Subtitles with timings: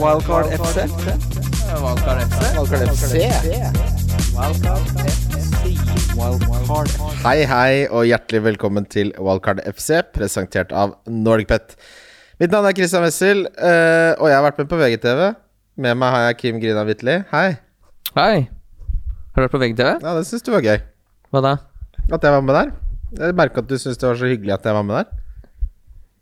[0.00, 0.84] Wildcard FC.
[1.82, 2.40] Wildcard FC.
[2.56, 3.14] Wildcard FC.
[6.16, 7.22] Wildcard FC.
[7.24, 11.76] Hei, hei, og hjertelig velkommen til Wildcard FC, presentert av NordicPet.
[12.40, 15.22] Mitt navn er Christian Wessel, eh, og jeg har vært med på VGTV.
[15.84, 17.18] Med meg har jeg Kim Grina Wittli.
[17.32, 17.48] Hei.
[18.16, 18.34] Hei.
[18.48, 19.90] Har du vært på VGTV?
[20.00, 20.80] Ja, det syns du var gøy.
[21.32, 21.56] Hva da?
[22.08, 22.72] At jeg var med der.
[23.20, 25.21] Jeg merka at du syntes det var så hyggelig at jeg var med der.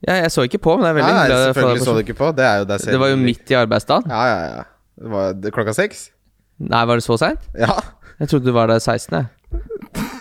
[0.06, 1.40] Ja, jeg så ikke på, men det er veldig Nei, hyggelig.
[1.40, 2.30] å selvfølgelig så du ikke på.
[2.38, 2.94] Det er jo deg selv.
[2.94, 4.14] Det var jo midt i arbeidsdagen.
[4.14, 4.62] Ja, ja, ja.
[5.00, 6.06] Det var det, klokka seks?
[6.60, 7.44] Nei, var det så seint?
[7.56, 7.76] Ja.
[8.20, 9.20] Jeg trodde du var der 16.
[9.20, 9.28] jeg.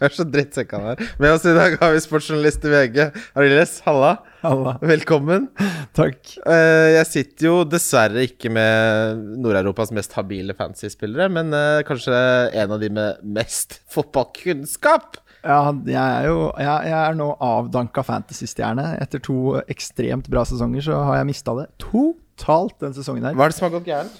[0.00, 1.00] Jeg er så drittsekk han er.
[1.20, 2.96] Med oss i dag har vi sportsjournalist i VG.
[3.36, 4.14] Ariles, halla.
[4.40, 4.72] Halla.
[4.80, 5.50] Velkommen.
[5.92, 6.16] Takk.
[6.40, 12.16] Eh, jeg sitter jo dessverre ikke med Nord-Europas mest habile fantasy-spillere, men eh, kanskje
[12.62, 15.20] en av de med mest fotballkunnskap.
[15.40, 18.90] Ja, jeg er jo jeg, jeg er nå avdanka fantasy-stjerne.
[19.00, 23.38] Etter to ekstremt bra sesonger så har jeg mista det totalt den sesongen her.
[23.38, 24.18] Hva er det som har gått gærent?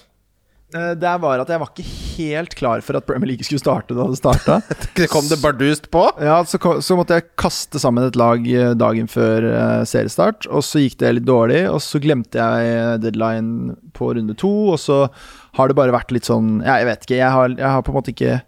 [0.73, 3.93] Eh, Det var at jeg var ikke helt klar for at Premier League skulle starte
[3.97, 4.59] da det starta.
[5.13, 6.05] Kom det bardust på?
[6.23, 10.63] Ja, så, så måtte jeg kaste sammen et lag eh, dagen før eh, seriestart, og
[10.65, 15.03] så gikk det litt dårlig, og så glemte jeg deadline på runde to, og så
[15.59, 17.91] har det bare vært litt sånn Ja, jeg vet ikke, jeg har, jeg har på
[17.91, 18.39] en måte ikke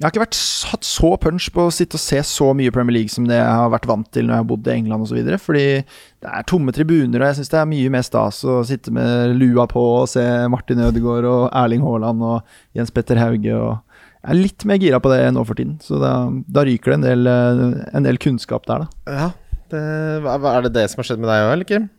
[0.00, 0.36] jeg har ikke vært,
[0.70, 3.52] hatt så punch på å sitte og se så mye Premier League som det jeg
[3.52, 5.18] har vært vant til når jeg har bodd i England osv.
[5.44, 8.94] Fordi det er tomme tribuner, og jeg syns det er mye mer stas å sitte
[8.96, 13.52] med lua på og se Martin Ødegaard og Erling Haaland og Jens Petter Hauge.
[13.52, 16.14] og Jeg er litt mer gira på det nå for tiden, så da,
[16.48, 17.62] da ryker det en del, eh,
[17.92, 19.20] en del kunnskap der, da.
[19.20, 19.30] Ja.
[19.70, 19.84] Det,
[20.24, 21.90] er det det som har skjedd med deg òg, eller Kim?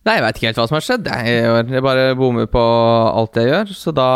[0.00, 1.08] Nei, jeg veit ikke helt hva som har skjedd.
[1.28, 3.72] Jeg, bare bommer på alt jeg gjør.
[3.76, 4.06] Så da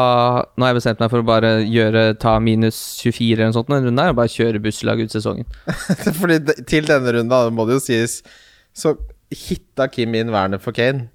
[0.56, 3.72] Nå har jeg bestemt meg for å bare gjøre ta minus 24 eller noe sånt
[3.74, 5.44] en runde her, og bare kjøre busslag ut sesongen.
[6.20, 8.22] Fordi til denne runden, da, må det jo sies,
[8.72, 8.94] så
[9.34, 11.10] hitta Kim inn vernet for Kane.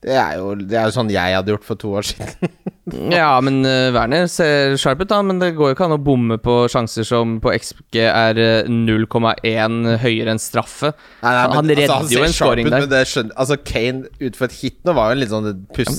[0.00, 2.50] Det er, jo, det er jo sånn jeg hadde gjort for to år siden.
[2.90, 5.20] Ja, men uh, Werner ser sharp ut, da.
[5.22, 8.66] Men det går jo ikke an å bomme på sjanser som på XG er eh,
[8.66, 10.90] 0,1 høyere enn straffe.
[11.20, 12.82] Nei, nei, Han redder ser jo en scoring der.
[12.82, 15.48] Men det skjønner, altså Kane utenfor et hit nå var jo en litt sånn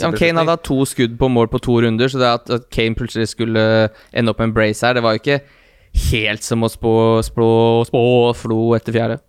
[0.02, 2.68] Ja, Kane hadde hatt to skudd på mål på to runder, så det at, at
[2.76, 3.64] Kane plutselig skulle
[4.12, 5.40] ende opp med en brace her, det var jo ikke
[6.12, 7.48] helt som å spå, spå,
[7.88, 8.04] spå
[8.42, 9.22] flo etter fjerde.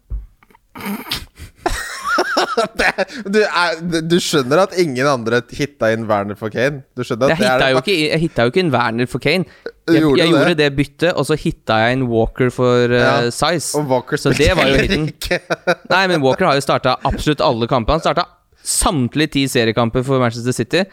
[3.34, 6.82] du, er, du skjønner at ingen andre hitta inn Werner for Kane?
[6.96, 9.24] Du skjønner at Jeg det hitta jo ikke, jeg hitta jo ikke en Werner for
[9.24, 9.46] Kane.
[9.88, 10.58] Jeg, Gjorde jeg du gjorde det?
[10.60, 13.72] det byttet, og så hitta jeg en Walker for uh, Ja, size.
[13.80, 15.08] Og Walker Så det var jo hiten.
[15.94, 17.98] Nei, men Walker har jo starta absolutt alle kampene.
[17.98, 18.28] Han starta
[18.62, 20.84] samtlige ti seriekamper for Manchester City.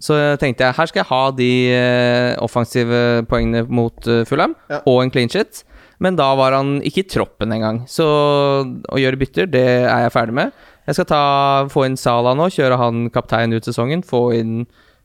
[0.00, 4.78] Så tenkte jeg her skal jeg ha de uh, offensive poengene mot uh, Fulham, Ja.
[4.88, 5.64] og en clean shit.
[6.02, 7.82] Men da var han ikke i troppen engang.
[7.86, 10.56] Så å gjøre bytter, det er jeg ferdig med.
[10.86, 11.22] Jeg skal ta,
[11.70, 14.02] få inn Salah nå, kjøre han kaptein ut sesongen.
[14.06, 14.64] Få inn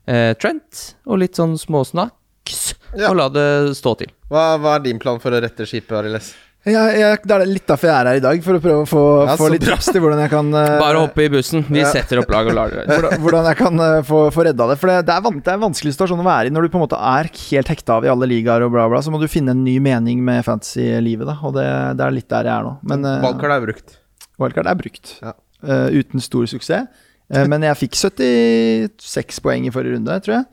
[0.10, 2.64] eh, Trent og litt sånn småsnacks.
[2.98, 3.12] Ja.
[3.12, 4.12] Og la det stå til.
[4.32, 6.34] Hva, hva er din plan for å rette skipet, Ariles?
[6.68, 8.88] Ja, jeg, det er litt derfor jeg er her i dag, for å prøve å
[8.90, 9.78] få, Ja, få litt bra.
[9.78, 11.62] i til hvordan jeg kan uh, Bare hoppe i bussen.
[11.70, 11.92] Vi Ja.
[11.94, 14.76] setter opp lag og lar det hvordan, hvordan jeg kan uh, få, få redda det.
[14.82, 16.74] For det, det, er van, det er en vanskelig situasjon å være i når du
[16.74, 19.00] på en måte er helt hekta av i alle ligaer og bla, bla.
[19.06, 21.38] Så må du finne en ny mening med fantasy-livet, da.
[21.48, 21.68] Og det,
[22.02, 22.74] det er litt der jeg er nå.
[22.92, 23.98] Men uh, Valgkart er brukt.
[24.42, 25.14] wildcard er brukt.
[25.24, 25.38] Ja.
[25.63, 26.88] Eh, uten stor suksess.
[27.28, 30.45] Uh, men jeg fikk 76 poeng i forrige runde, tror jeg.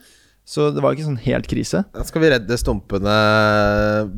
[0.44, 1.81] Så det var ikke sånn helt krise.
[1.94, 3.15] Da skal vi redde stumpene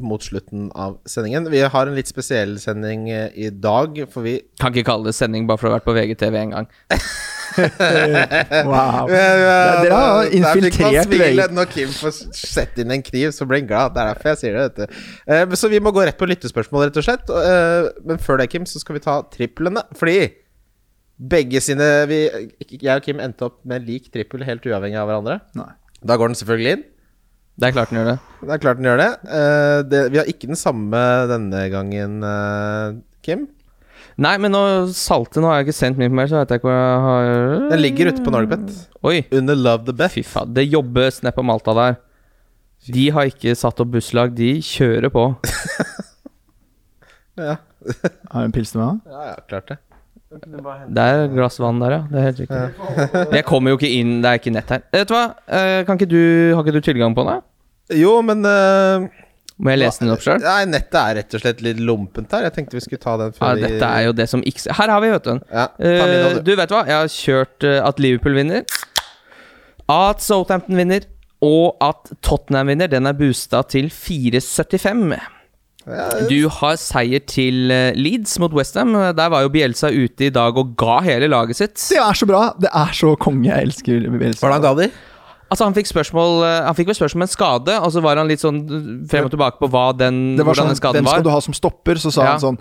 [0.02, 1.46] mot slutten av sendingen.
[1.52, 5.14] Vi har en litt spesiell sending eh, i dag, for vi Kan ikke kalle det
[5.18, 6.70] sending bare for å ha vært på VGTV en gang.
[7.56, 9.06] Wow.
[9.16, 11.46] Ja, dere har infiltrert VG.
[11.56, 13.94] Når Kim får sette inn en kniv, så blir han glad.
[13.94, 14.64] Det er derfor jeg sier det.
[14.66, 14.98] Vet du.
[15.24, 17.30] Eh, men Så vi må gå rett på lyttespørsmål, rett og slett.
[17.32, 19.86] Eh, Men før det, Kim, så skal vi ta triplene.
[19.96, 20.18] Fordi
[21.16, 22.20] begge sine vi,
[22.76, 25.40] Jeg og Kim endte opp med lik trippel helt uavhengig av hverandre.
[25.56, 25.72] Nei.
[26.06, 26.86] Da går den selvfølgelig inn.
[27.56, 28.16] Det er klart den gjør det.
[28.42, 29.10] Det er klart den gjør det.
[29.24, 33.46] Uh, det vi har ikke den samme denne gangen, uh, Kim.
[34.20, 34.60] Nei, men nå
[34.96, 37.66] salte Nå har jeg ikke sendt min mer, så vet jeg ikke hva jeg har
[37.72, 38.76] Den ligger ute på Norgebet.
[39.04, 40.16] Oi, Under Love the Beth.
[40.16, 40.52] fy faen.
[40.56, 41.98] Det jobbes ned på Malta der.
[42.92, 45.30] De har ikke satt opp busslag, de kjører på.
[47.36, 47.58] Ja.
[48.32, 49.02] Har du en pils til meg?
[49.04, 49.12] da?
[49.12, 49.74] ja, ja, klart det.
[50.30, 52.00] Det er et glass vann der, ja.
[52.10, 53.36] Det er helt riktig.
[53.36, 54.82] Jeg kommer jo ikke inn, det er ikke nett her.
[54.92, 56.22] Vet du hva, Eh, kan ikke du,
[56.56, 57.44] har ikke du tilgang på den?
[57.94, 59.06] Jo, men uh,
[59.62, 60.40] Må jeg lese den opp sjøl?
[60.42, 62.48] Nei, nettet er rett og slett litt lompent her.
[62.48, 64.92] Jeg tenkte vi skulle ta den før ja, dette er jo det som ikke Her
[64.96, 65.38] har vi, vet du.
[65.54, 68.66] Ja, uh, Eh, du vet hva, jeg har kjørt uh, at Liverpool vinner,
[69.94, 71.06] at Southampton vinner,
[71.46, 72.90] og at Tottenham vinner.
[72.90, 75.14] Den er boosta til 4,75.
[76.26, 78.90] Du har seier til eh, Leeds mot Westham.
[79.14, 81.76] Der var jo Bielsa ute i dag og ga hele laget sitt.
[81.92, 82.48] Det er så bra!
[82.58, 83.46] Det er så konge.
[83.46, 84.42] Jeg elsker Bielsa.
[84.48, 84.88] Hvordan ga de?
[85.46, 88.18] Altså Han fikk spørsmål eh, Han fikk vel spørsmål om en skade, og så var
[88.18, 88.56] han litt sånn
[89.06, 91.30] frem og tilbake på hva den, Det var hvordan sånn, den skaden Hvem skal du
[91.30, 92.00] ha som stopper?
[92.02, 92.32] Så sa Ja.
[92.34, 92.58] han sånn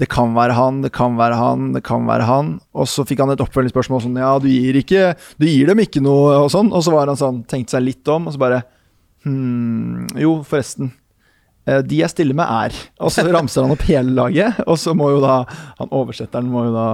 [0.00, 2.54] Det kan være han, det kan være han, det kan være han.
[2.72, 6.00] Og så fikk han et oppfølgingsspørsmål sånn Ja, du gir ikke Du gir dem ikke
[6.00, 6.72] noe, og sånn.
[6.72, 8.62] Og så var han sånn Tenkte seg litt om, og så bare
[9.28, 10.88] Hm Jo, forresten.
[11.66, 14.94] Eh, De jeg stiller med, er Og så ramser han opp hele laget, og så
[14.96, 15.42] må jo da
[15.80, 16.86] Han oversetteren må jo da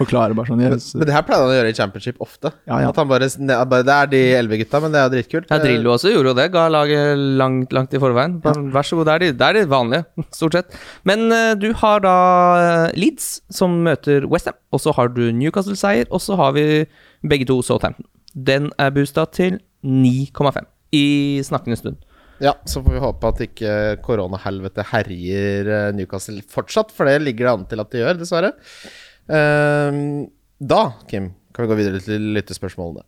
[0.00, 0.92] forklare bare sånn yes.
[0.96, 2.52] Men det her pleide han å gjøre i championship ofte.
[2.68, 2.90] Ja, ja.
[2.92, 3.28] At han bare,
[3.68, 5.50] bare Det er de elleve gutta, men det er dritkult.
[5.50, 6.46] Ja, Drillo også gjorde jo det.
[6.54, 8.38] Ga laget langt, langt i forveien.
[8.44, 10.06] Bare, Vær så god, det er, de, det er de vanlige,
[10.38, 10.78] stort sett.
[11.08, 12.16] Men eh, du har da
[12.62, 14.56] eh, Leeds, som møter Westham.
[14.72, 16.66] Og så har du Newcastle-seier, og så har vi
[17.26, 18.08] begge to Southampton.
[18.32, 20.64] Den er boosta til 9,5
[20.96, 21.06] i
[21.44, 22.00] snakkende stund.
[22.40, 23.72] Ja, så får vi håpe at ikke
[24.04, 28.52] koronahelvete herjer eh, Newcastle fortsatt, for det ligger det an til at de gjør, dessverre.
[29.30, 33.04] Ehm, da, Kim, kan vi gå videre til lyttespørsmålene.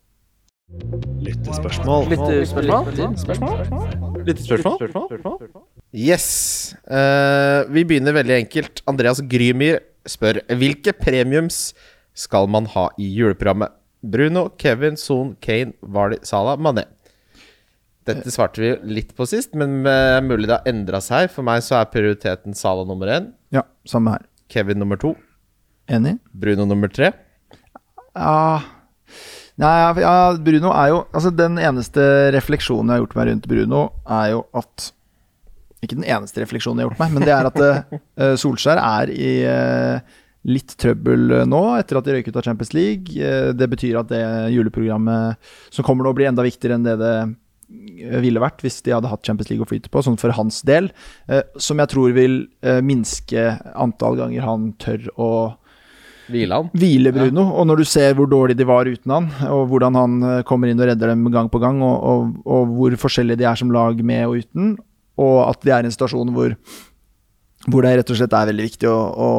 [1.24, 2.12] Lyttespørsmål.
[4.28, 4.76] Lyttespørsmål?
[5.92, 6.28] Yes.
[6.86, 8.84] Eh, vi begynner veldig enkelt.
[8.88, 11.70] Andreas Grymyr spør hvilke premiums
[12.16, 13.72] skal man ha i juleprogrammet?
[14.02, 16.84] Bruno, Kevin, Son, Kane, Vardy, Salah, Mané.
[18.08, 21.28] Dette svarte vi litt på sist, men eh, mulig det har endra seg.
[21.30, 24.26] For meg så er prioriteten Sala nummer én, Ja, samme her.
[24.52, 25.14] Kevin nummer to,
[25.90, 26.18] Enig?
[26.32, 27.12] Bruno nummer tre.
[28.12, 28.60] Ja
[29.60, 29.70] Nei,
[30.00, 32.02] ja, Bruno er jo Altså, den eneste
[32.34, 34.88] refleksjonen jeg har gjort meg rundt Bruno, er jo at
[35.84, 39.12] Ikke den eneste refleksjonen jeg har gjort meg, men det er at uh, Solskjær er
[39.12, 43.14] i uh, litt trøbbel nå, etter at de røyk ut av Champions League.
[43.54, 47.12] Det betyr at det juleprogrammet som kommer nå, blir enda viktigere enn det det
[48.22, 50.90] ville vært hvis de hadde hatt Champions League å flyte på, sånn for hans del.
[51.28, 55.32] eh, som jeg tror vil eh, minske antall ganger han tør å
[56.32, 56.70] Hvile han.
[56.72, 57.48] hvile Bruno.
[57.58, 60.70] Og når du ser hvor dårlig de var uten han, og hvordan han eh, kommer
[60.70, 63.72] inn og redder dem gang på gang, og, og, og hvor forskjellige de er som
[63.74, 64.76] lag med og uten,
[65.20, 66.54] og at vi er i en situasjon hvor,
[67.68, 69.30] hvor det rett og slett er veldig viktig å, å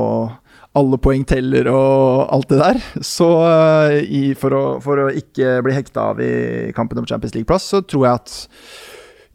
[0.75, 2.80] alle poeng teller og alt det der.
[3.06, 7.36] Så eh, i, for, å, for å ikke bli hekta av i kampen om Champions
[7.38, 8.38] League-plass, så tror jeg at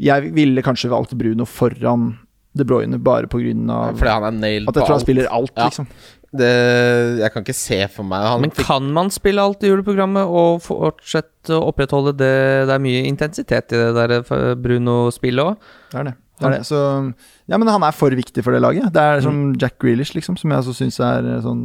[0.08, 2.12] jeg ville kanskje valgt Bruno foran
[2.58, 3.92] De Bruyne bare pga.
[3.98, 5.06] Fordi han er nailed at jeg på tror han alt.
[5.06, 5.66] spiller alt, Ja.
[5.70, 5.88] liksom.
[6.28, 6.48] Det,
[7.22, 10.58] jeg kan ikke se for meg han Men kan man spille alt i juleprogrammet og
[10.60, 12.66] fortsette å opprettholde det?
[12.68, 15.70] Det er mye intensitet i det der eh, Bruno-spillet òg.
[15.94, 16.16] Det er det.
[16.40, 16.66] Det, det.
[16.68, 16.80] Så,
[17.50, 18.90] ja, men han er for viktig for det laget.
[18.94, 21.64] Det er som Jack Grealish, liksom, som jeg også syns er eh, sånn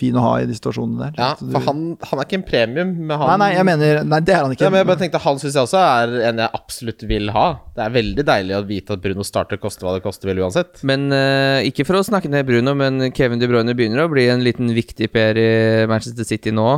[0.00, 1.18] fin å ha i de situasjonene der.
[1.20, 4.20] Ja, for han, han er ikke en premium, men han Nei, nei, jeg mener Nei,
[4.24, 4.64] det er han ikke.
[4.64, 7.44] Ja, men jeg bare tenkte Han syns jeg også er en jeg absolutt vil ha.
[7.76, 10.80] Det er veldig deilig å vite at Bruno starter, koste hva det koste vil uansett.
[10.88, 14.26] Men uh, ikke for å snakke ned Bruno, men Kevin De Bruyne begynner å bli
[14.32, 15.52] en liten viktig per i
[15.92, 16.70] Manchester City nå.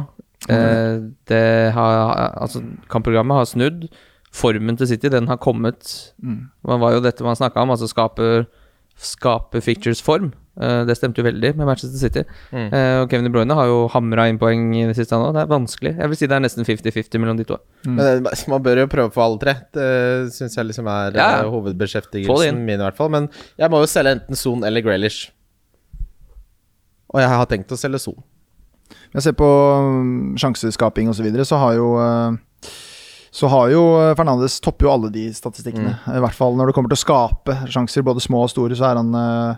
[0.51, 0.97] Eh,
[1.31, 1.95] det har,
[2.37, 2.61] altså,
[2.93, 3.87] kampprogrammet har snudd.
[4.35, 5.91] Formen til City, den har kommet.
[6.23, 6.49] Mm.
[6.67, 8.47] Det var jo dette man snakka om, altså skape,
[8.99, 10.33] skape fictures-form.
[10.55, 12.23] Uh, det stemte jo veldig med Manchester City.
[12.55, 12.67] Mm.
[12.71, 15.33] Uh, og Kevin De Bruyne har jo hamra inn poeng i det siste nå.
[15.35, 15.95] Det er vanskelig.
[15.99, 17.59] Jeg vil si det er nesten 50-50 mellom de to.
[17.87, 17.95] Mm.
[17.95, 19.55] Men det- Man bør jo prøve på alle tre.
[19.75, 19.89] Det
[20.35, 23.11] syns jeg liksom er Ja, eh, Få hovedbeskjeftigelsen min, i hvert fall.
[23.11, 25.31] Men jeg må jo selge enten Son eller Graylish.
[27.15, 28.23] Og jeg har tenkt å selge Son.
[29.15, 32.37] Jeg ser på um, sjanseskaping osv., så, videre, så har jo eh,
[33.34, 35.96] så har jo eh, Fernandes topper jo alle de statistikkene.
[36.05, 36.10] Mm.
[36.19, 38.93] I hvert fall når det kommer til å skape sjanser, både små og store, så
[38.93, 39.56] er han eh,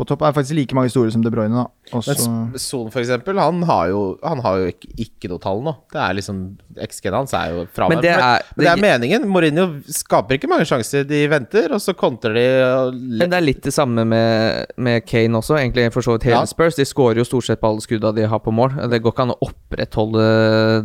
[0.00, 0.22] på topp.
[0.26, 1.66] Er faktisk like mange store som De Bruyne, da.
[1.96, 2.16] Også...
[2.26, 5.74] Men Son, for eksempel, han har jo, han har jo ikke, ikke noe tall nå.
[5.92, 6.40] Det er liksom
[6.88, 8.00] XG-en hans er jo fraværende.
[8.00, 9.28] Men det er- men det er meningen.
[9.30, 11.04] Mourinho skaper ikke mange sjanser.
[11.10, 12.46] De venter, og så kontrer de.
[12.64, 16.28] Og Men det er litt det samme med, med Kane også, egentlig for så vidt
[16.30, 16.48] hele Ja.
[16.50, 16.78] Spurs.
[16.80, 18.74] De skårer jo stort sett på alle skudda de har på mål.
[18.90, 20.26] Det går ikke an å opprettholde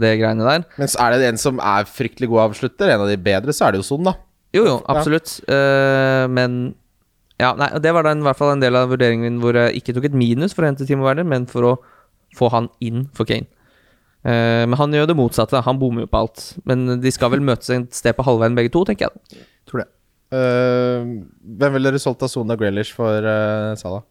[0.02, 0.66] det greiene der.
[0.78, 3.68] Men så er det en som er fryktelig god avslutter, en av de bedre, så
[3.68, 4.16] er det jo Son, da.
[4.56, 5.40] Jo, jo, absolutt.
[5.52, 6.76] Eh, men
[7.42, 9.58] ja, nei, og det var da i hvert fall en del av vurderingen min hvor
[9.60, 11.74] jeg ikke tok et minus for å hente Timo Werner, men for å
[12.36, 13.50] få han inn for Kane.
[14.26, 15.62] Uh, men han gjør det motsatte.
[15.68, 16.48] Han bommer jo på alt.
[16.66, 19.44] Men de skal vel møtes et sted på halvveien begge to, tenker jeg.
[19.70, 19.90] tror det.
[20.34, 21.22] Uh,
[21.62, 24.02] hvem ville dere solgt av Sona og Grealish for uh, Salah?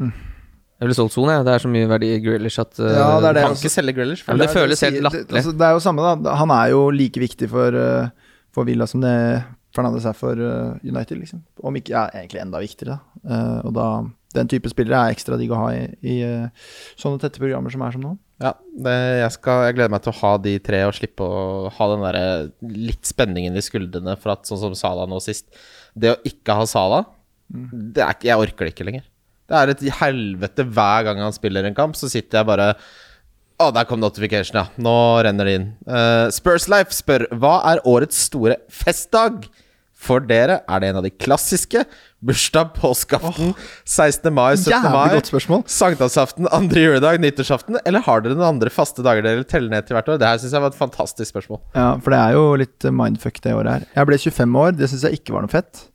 [0.00, 1.44] Jeg ville solgt Son, jeg.
[1.44, 3.44] Det er så mye verdi i Grealish at uh, Ja, det er det.
[3.50, 4.24] Kan ikke selge Grealish.
[4.24, 5.28] Ja, det, det føles helt latterlig.
[5.28, 6.36] Det, altså, det er jo samme, da.
[6.40, 9.16] Han er jo like viktig for, uh, for Villa som det
[9.74, 11.44] Fernandes er for uh, United, liksom.
[11.62, 13.20] Om ikke ja, egentlig enda viktigere, da.
[13.22, 13.86] Uh, og da
[14.34, 17.82] Den type spillere er ekstra digg å ha i, i uh, sånne tette programmer som
[17.82, 18.12] er som nå.
[18.40, 21.70] Ja, det, jeg, skal, jeg gleder meg til å ha de tre og slippe å
[21.76, 22.20] ha den der
[22.72, 25.50] litt spenningen i skuldrene for at sånn som Sala nå sist
[25.92, 27.02] Det å ikke ha Sala,
[27.50, 29.04] det ikke- Jeg orker det ikke lenger.
[29.50, 32.68] Det er et helvete hver gang han spiller en kamp, så sitter jeg bare
[33.60, 34.68] Å, der kom notification, ja.
[34.80, 34.94] Nå
[35.26, 35.66] renner det inn.
[35.84, 39.44] Uh, Spurslife spør hva er årets store festdag
[40.00, 40.62] for dere?
[40.64, 41.82] Er det en av de klassiske?
[42.24, 43.52] Bursdag, påskeaften,
[43.84, 44.32] 16.
[44.32, 44.72] mai, 17.
[44.72, 47.78] Jævlig mai, sankthansaften, andre juledag, nyttårsaften?
[47.84, 50.20] Eller har dere noen andre faste dager dere teller ned til hvert år?
[50.20, 51.60] Det her syns jeg var et fantastisk spørsmål.
[51.76, 53.88] Ja, for det er jo litt eh, mindfuck det året her.
[53.96, 55.88] Jeg ble 25 år, det syns jeg ikke var noe fett.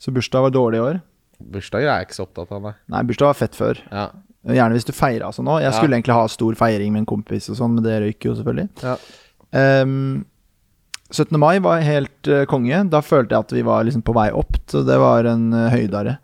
[0.00, 1.04] Så bursdag var dårlig i år.
[1.40, 2.72] Bursdager er jeg ikke så opptatt av, nei.
[2.92, 3.80] Nei, bursdag var fett før.
[3.92, 4.06] Ja.
[4.46, 5.60] Gjerne hvis du feira sånn òg.
[5.64, 5.76] Jeg Ja.
[5.78, 8.68] skulle egentlig ha stor feiring med en kompis og sånn, men det røyk jo selvfølgelig.
[8.82, 8.96] Ja.
[9.82, 10.24] Um,
[11.10, 11.38] 17.
[11.38, 12.88] mai var helt uh, konge.
[12.90, 15.68] Da følte jeg at vi var liksom på vei opp, så det var en uh,
[15.70, 16.18] høydare.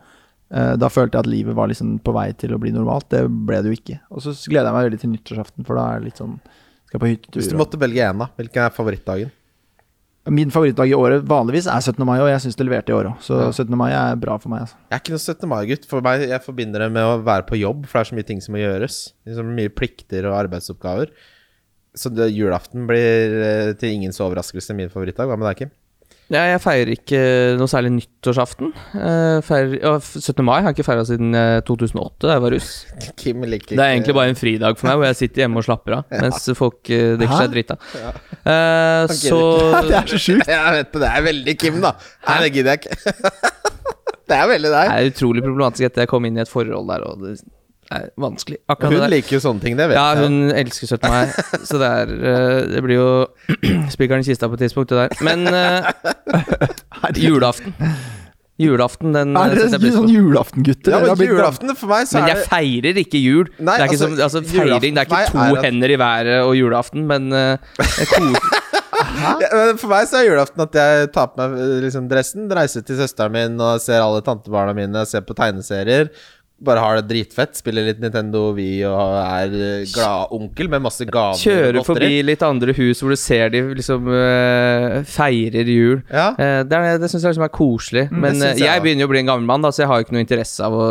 [0.53, 3.09] Uh, da følte jeg at livet var liksom på vei til å bli normalt.
[3.11, 4.01] Det ble det jo ikke.
[4.11, 6.41] Og så gleder jeg meg veldig til nyttårsaften, for da er det litt sånn
[6.89, 7.41] Skal på hyttetur.
[7.41, 9.31] Hvis du måtte velge én, da, hvilken er favorittdagen?
[10.31, 12.05] Min favorittdag i året vanligvis er 17.
[12.07, 13.17] mai, og jeg syns det leverte i år òg.
[13.27, 13.49] Så Ja.
[13.51, 13.75] 17.
[13.77, 14.61] mai er bra for meg.
[14.61, 14.77] Altså.
[14.91, 15.49] Jeg er ikke noen 17.
[15.51, 15.87] mai-gutt.
[15.91, 18.27] For meg, Jeg forbinder det med å være på jobb, for det er så mye
[18.27, 19.13] ting som må gjøres.
[19.27, 21.09] Liksom mye plikter og arbeidsoppgaver.
[21.95, 25.27] Så det, julaften blir eh, til ingens overraskelse min favorittdag.
[25.27, 25.71] Hva med deg, Kim?
[26.33, 27.19] Ja, jeg feirer ikke
[27.61, 28.71] noe særlig nyttårsaften.
[28.97, 30.41] Eh, feirer, ja, 17.
[30.47, 32.71] mai har jeg ikke feira siden eh, 2008, da jeg var russ.
[33.21, 35.67] Kim liker Det er egentlig bare en fridag for meg, hvor jeg sitter hjemme og
[35.69, 37.43] slapper av mens folk eh, drikker Hæ?
[37.43, 37.79] seg drita.
[38.43, 39.41] Uh, så
[39.85, 40.49] Det er så sjukt!
[40.57, 41.93] Jeg vet det, det er veldig Kim, da.
[42.27, 43.51] Nei, det gidder jeg ikke.
[44.33, 44.89] det er veldig deg.
[44.89, 47.37] det er utrolig problematisk etter jeg kom inn i et forhold der, og det
[47.95, 48.59] er vanskelig.
[48.69, 49.13] Akkurat Hun det der.
[49.17, 50.25] liker jo sånne ting, det vet Ja, jeg.
[50.27, 51.11] hun elsker 17.
[51.11, 51.27] mai,
[51.69, 53.11] så det er eh, Det blir jo
[53.95, 55.23] spikeren i kista på et tidspunkt, det der.
[55.25, 55.93] Men uh,
[57.17, 57.75] julaften.
[58.63, 60.93] Julaften, den Er eh, dere jeg pris sånn julaftengutter?
[60.93, 63.49] Ja, men blitt julaften for meg, så Men er jeg feirer ikke jul.
[63.59, 65.95] Nei, det er ikke altså, som, altså, feiring, det er ikke to er at- hender
[65.95, 68.51] i været og julaften, men uh, jeg koser
[69.23, 72.45] Ja, men For meg så er julaften at jeg tar på meg eh, liksom, dressen,
[72.55, 76.11] reiser til søsteren min og ser alle tantebarna mine, ser på tegneserier.
[76.63, 81.07] Bare har det dritfett, spiller litt Nintendo Wii og er eh, glad onkel med masse
[81.09, 81.41] gaver.
[81.41, 86.03] Kjører forbi litt andre hus hvor du ser de liksom uh, feirer jul.
[86.13, 86.29] Ja.
[86.39, 88.05] Uh, det er, det syns jeg liksom er koselig.
[88.13, 89.91] Men eh, synes jeg jeg, begynner jo å bli en gammel mann, da, så jeg
[89.91, 90.87] har jo ikke noe interesse av å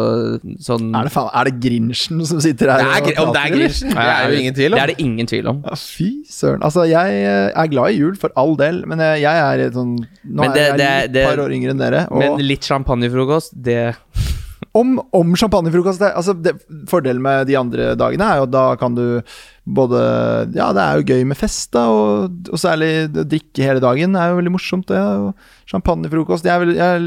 [0.68, 2.84] sånn Er det, faen, er det Grinchen som sitter her?
[2.84, 3.56] Det er, og om det er.
[3.56, 4.78] Grinchen, det er jo ingen tvil om.
[4.78, 5.64] Det er det ingen tvil om.
[5.70, 6.66] Ja, fy søren.
[6.68, 9.96] Altså, jeg er glad i jul, for all del, men jeg, jeg er sånn
[10.28, 12.06] Nå det- er jeg et par år yngre enn dere.
[12.12, 13.94] Og Men litt champagnefrokost, det
[14.78, 16.54] om, om champagnefrokost altså det,
[16.88, 19.04] Fordelen med de andre dagene er jo at da kan du
[19.68, 20.00] både
[20.56, 24.16] Ja, det er jo gøy med fest, da, og, og særlig å drikke hele dagen
[24.18, 24.98] er jo veldig morsomt, det.
[25.02, 27.06] Og champagnefrokost jeg, jeg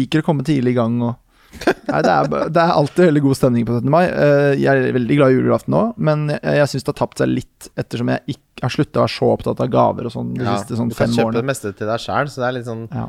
[0.00, 1.16] liker å komme tidlig i gang og
[1.90, 3.88] Nei, det er, det er alltid veldig god stemning på 17.
[3.90, 4.04] mai.
[4.06, 7.18] Eh, Jeg er veldig glad i julaften òg, men jeg, jeg syns det har tapt
[7.18, 10.30] seg litt ettersom jeg ikke har slutta å være så opptatt av gaver og sånn
[10.36, 12.56] de Ja, siste sånn du kan kjøpe det meste til deg sjæl, så det er
[12.60, 13.08] litt sånn Ja.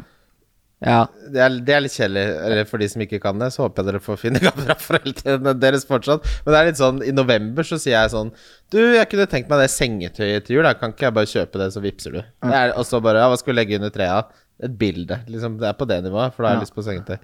[0.81, 1.05] Ja.
[1.29, 2.23] det er, det er litt kjedelig.
[2.41, 5.53] Eller for de som ikke kan det, så håper jeg dere får finne gamle foreldrene
[5.61, 6.25] deres fortsatt.
[6.45, 8.33] Men det er litt sånn i november så sier jeg sånn
[8.73, 10.65] Du, jeg kunne tenkt meg det sengetøyet til jul.
[10.67, 12.21] Da kan ikke jeg bare kjøpe det, så vippser du.
[12.21, 14.33] Det og så bare Ja, hva skal vi legge under treet?
[14.61, 15.15] Et bilde.
[15.27, 16.65] Liksom, det er på det nivået, for da har jeg Ja.
[16.67, 17.17] lyst på sengetøy.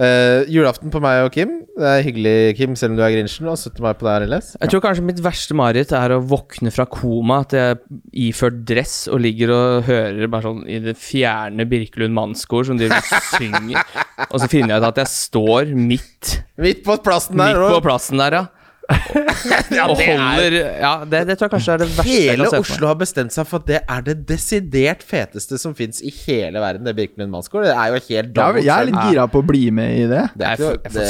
[0.00, 1.50] Uh, julaften på meg og Kim.
[1.76, 3.48] Det er hyggelig, Kim, selv om du er Grinchen.
[3.52, 3.82] Og 17.
[3.84, 4.54] mai på deg, RLS.
[4.60, 7.80] Jeg tror kanskje mitt verste mareritt er å våkne fra koma, at jeg er
[8.24, 12.88] iført dress og ligger og hører bare sånn i det fjerne Birkelund mannskor som de
[13.36, 13.84] synger,
[14.30, 18.18] og så finner jeg ut at jeg står midt, Midt på plassen midt på plassen
[18.20, 18.46] der, ja.
[19.76, 22.30] Ja, og det er- holder Ja, det, det tror jeg kanskje er det verste jeg
[22.30, 22.70] Hele kan se for meg.
[22.74, 26.58] Oslo har bestemt seg for at det er det desidert feteste som fins i hele
[26.62, 26.84] verden.
[26.88, 27.68] Det Birkelund Mannsgård.
[27.68, 30.06] Det er jo helt Jeg dobbelt jeg er litt gira på å bli med i
[30.10, 30.24] det.
[30.38, 31.00] Det er det,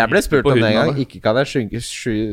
[0.00, 0.98] jeg ble spurt om det en gang.
[1.06, 1.82] Ikke kan jeg synge,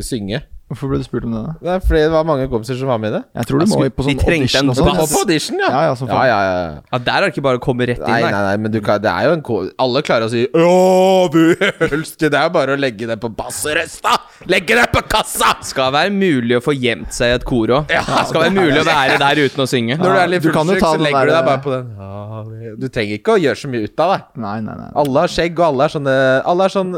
[0.03, 0.43] synge.
[0.73, 1.41] Hvorfor ble du spurt om det?
[1.45, 1.53] da?
[1.61, 3.23] Det er fordi det var mange kompiser som var med i det.
[3.37, 4.89] Jeg tror du må på de sånn trengte en audition og sånn.
[4.97, 5.15] plass.
[5.21, 5.69] audition, ja.
[5.69, 6.27] Ja, ja, som ja, faen.
[6.27, 6.81] ja, ja.
[6.93, 8.79] Ja, der er det ikke bare å komme rett inn, Nei, nei, nei, men du
[8.81, 11.55] kan, det er jo en ko Alle klarer å si 'Å, du
[11.87, 12.29] helste'.
[12.29, 14.17] Det er jo bare å legge det på basserøsta!
[14.49, 15.53] Legge det på kassa!
[15.63, 17.85] Skal være mulig å få gjemt seg i et kor òg.
[18.27, 19.97] skal være mulig å være der uten å synge.
[19.97, 21.45] Når du er litt du kan jo fullsyk, ta så den legger du der- deg
[21.45, 21.85] bare på den.
[21.99, 24.21] Ja, vi- Du trenger ikke å gjøre så mye ut av deg.
[24.41, 24.89] Nei, nei, nei.
[24.95, 26.15] Alle har skjegg, og alle er sånne
[26.45, 26.95] Alle er sånn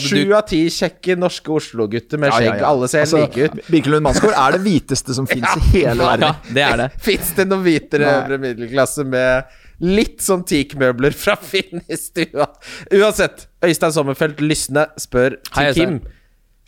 [0.00, 2.60] Sju av ti kjekke norske Oslo-gutter med Ja, ja, skjegg.
[2.62, 2.68] ja.
[2.70, 3.58] Alle ser Altså, like ut.
[3.70, 6.28] Birkelund Mannsgård er det hviteste som fins i hele verden.
[6.28, 6.88] Ja, det er det.
[7.08, 9.44] Fins det noen hvitere øvre middelklasse med
[9.80, 12.48] litt sånn teakmøbler fra Finn i stua?
[12.92, 16.00] Uansett, Øystein Sommerfelt Lysne spør til Hei, Kim.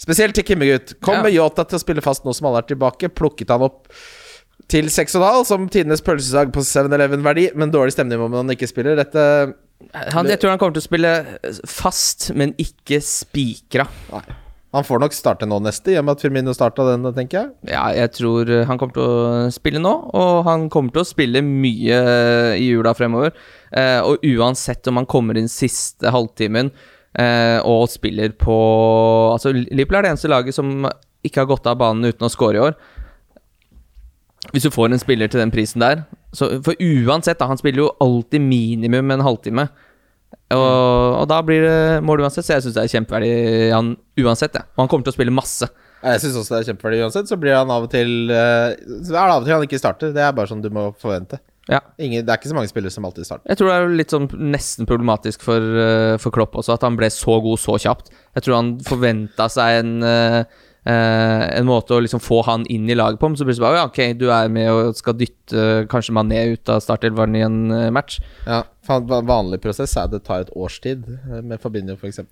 [0.03, 0.97] Spesielt til Kimmegutt.
[1.05, 1.23] Kom Ja.
[1.23, 3.09] med Yota til å spille fast nå som alle er tilbake.
[3.15, 3.87] Plukket han opp
[4.73, 8.97] til 6,5 som tidenes pølsesag på 7-Eleven-verdi, men dårlig stemning om han ikke spiller.
[8.99, 9.25] Dette
[9.93, 11.13] han, Jeg tror han kommer til å spille
[11.69, 13.87] fast, men ikke spikra.
[14.73, 17.75] Han får nok starte nå neste, i og med at Firmino starta den, tenker jeg.
[17.75, 21.11] Ja, jeg tror eh, han kommer til å spille nå, og han kommer til å
[21.11, 23.37] spille mye eh, i jula fremover.
[23.69, 26.73] Eh, og uansett om han kommer inn siste halvtimen
[27.21, 28.57] eh, og spiller på
[29.35, 30.89] Altså, Liverpool er det eneste laget som
[31.23, 32.79] ikke har gått av banen uten å score i år.
[34.51, 36.03] Hvis du får en spiller til den prisen der
[36.35, 39.69] så, For uansett, da, han spiller jo alltid minimum en halvtime.
[40.53, 43.33] Og, og da blir det mål uansett, så jeg syns det er kjempeverdig
[43.73, 44.57] han uansett.
[44.57, 44.67] Ja.
[44.75, 45.69] Og han kommer til å spille masse.
[46.03, 47.31] Jeg syns også det er kjempeverdig uansett.
[47.31, 49.81] Så blir han av og til eh, Så er det av og til han ikke
[49.81, 50.15] starter.
[50.17, 51.39] Det er bare sånn du må forvente.
[51.71, 51.79] Ja.
[52.03, 53.47] Ingen, det er ikke så mange spillere som alltid starter.
[53.53, 56.99] Jeg tror det er litt sånn nesten problematisk for, eh, for Klopp også, at han
[56.99, 58.11] ble så god så kjapt.
[58.35, 59.95] Jeg tror han forventa seg en,
[60.85, 63.67] eh, eh, en måte å liksom få han inn i laget på, men så plutselig
[63.67, 67.37] bare ja, ok, du er med og skal dytte eh, kanskje Mané ut av startelveren
[67.39, 68.19] i en eh, match.
[68.47, 71.07] Ja, for Vanlig prosess er det tar et års tid,
[71.43, 72.23] med Fabinho f.eks.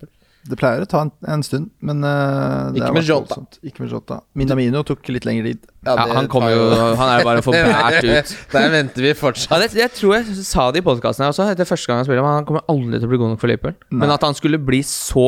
[0.41, 3.35] Det pleier å ta en, en stund, men det Ikke med Jota.
[3.61, 4.17] Ikke med Jota.
[4.33, 5.67] Minamino tok litt lengre tid.
[5.85, 6.63] Ja, han kommer jo
[6.97, 8.33] Han er jo bare forbært ut.
[8.49, 9.53] Der venter vi fortsatt.
[9.53, 11.45] Ja, det, jeg tror jeg sa det i podkasten også.
[11.53, 13.43] Det er første gang jeg spiller, men han kommer aldri til å bli god nok
[13.43, 13.77] for Liverpool.
[14.01, 15.27] Men at han skulle bli så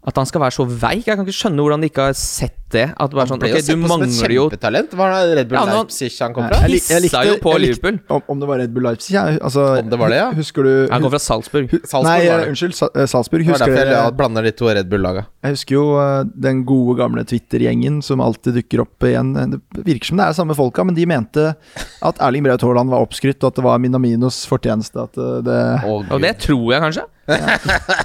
[0.00, 2.56] At han skal være så veik Jeg kan ikke skjønne hvordan de ikke har sett
[2.72, 2.86] det.
[2.96, 4.92] At det bare sånn ble Ok, jo sett du på som et mangler jo kjempetalent.
[4.96, 6.60] Var det Red Bull Ja, nå- Leipzig han kom fra?
[6.62, 7.98] jeg- likte, jeg likte jo på jeg likte- Liverpool.
[8.16, 9.24] Om, om det var Red Bull Leipzig, ja.
[9.42, 10.30] Altså, Om det var det, ja.
[10.32, 11.68] Husker du Han kom fra Salzburg.
[11.84, 12.48] Salzburg Nei, var det.
[12.48, 12.74] unnskyld.
[13.10, 13.44] Salzburg.
[13.44, 13.58] Husker.
[13.58, 15.26] Det var derfor jeg jeg blander de to Red Bull-laga.
[15.44, 19.34] Jeg husker jo eh, den gode gamle Twitter-gjengen som alltid dukker opp igjen.
[19.34, 21.56] Det virker som det er samme folka, men de mente
[22.02, 24.96] at Erling Braut Haaland var oppskrytt, og at det var Minaminos fortjeneste.
[25.10, 25.12] At
[25.44, 27.04] det oh, Og det tror jeg kanskje.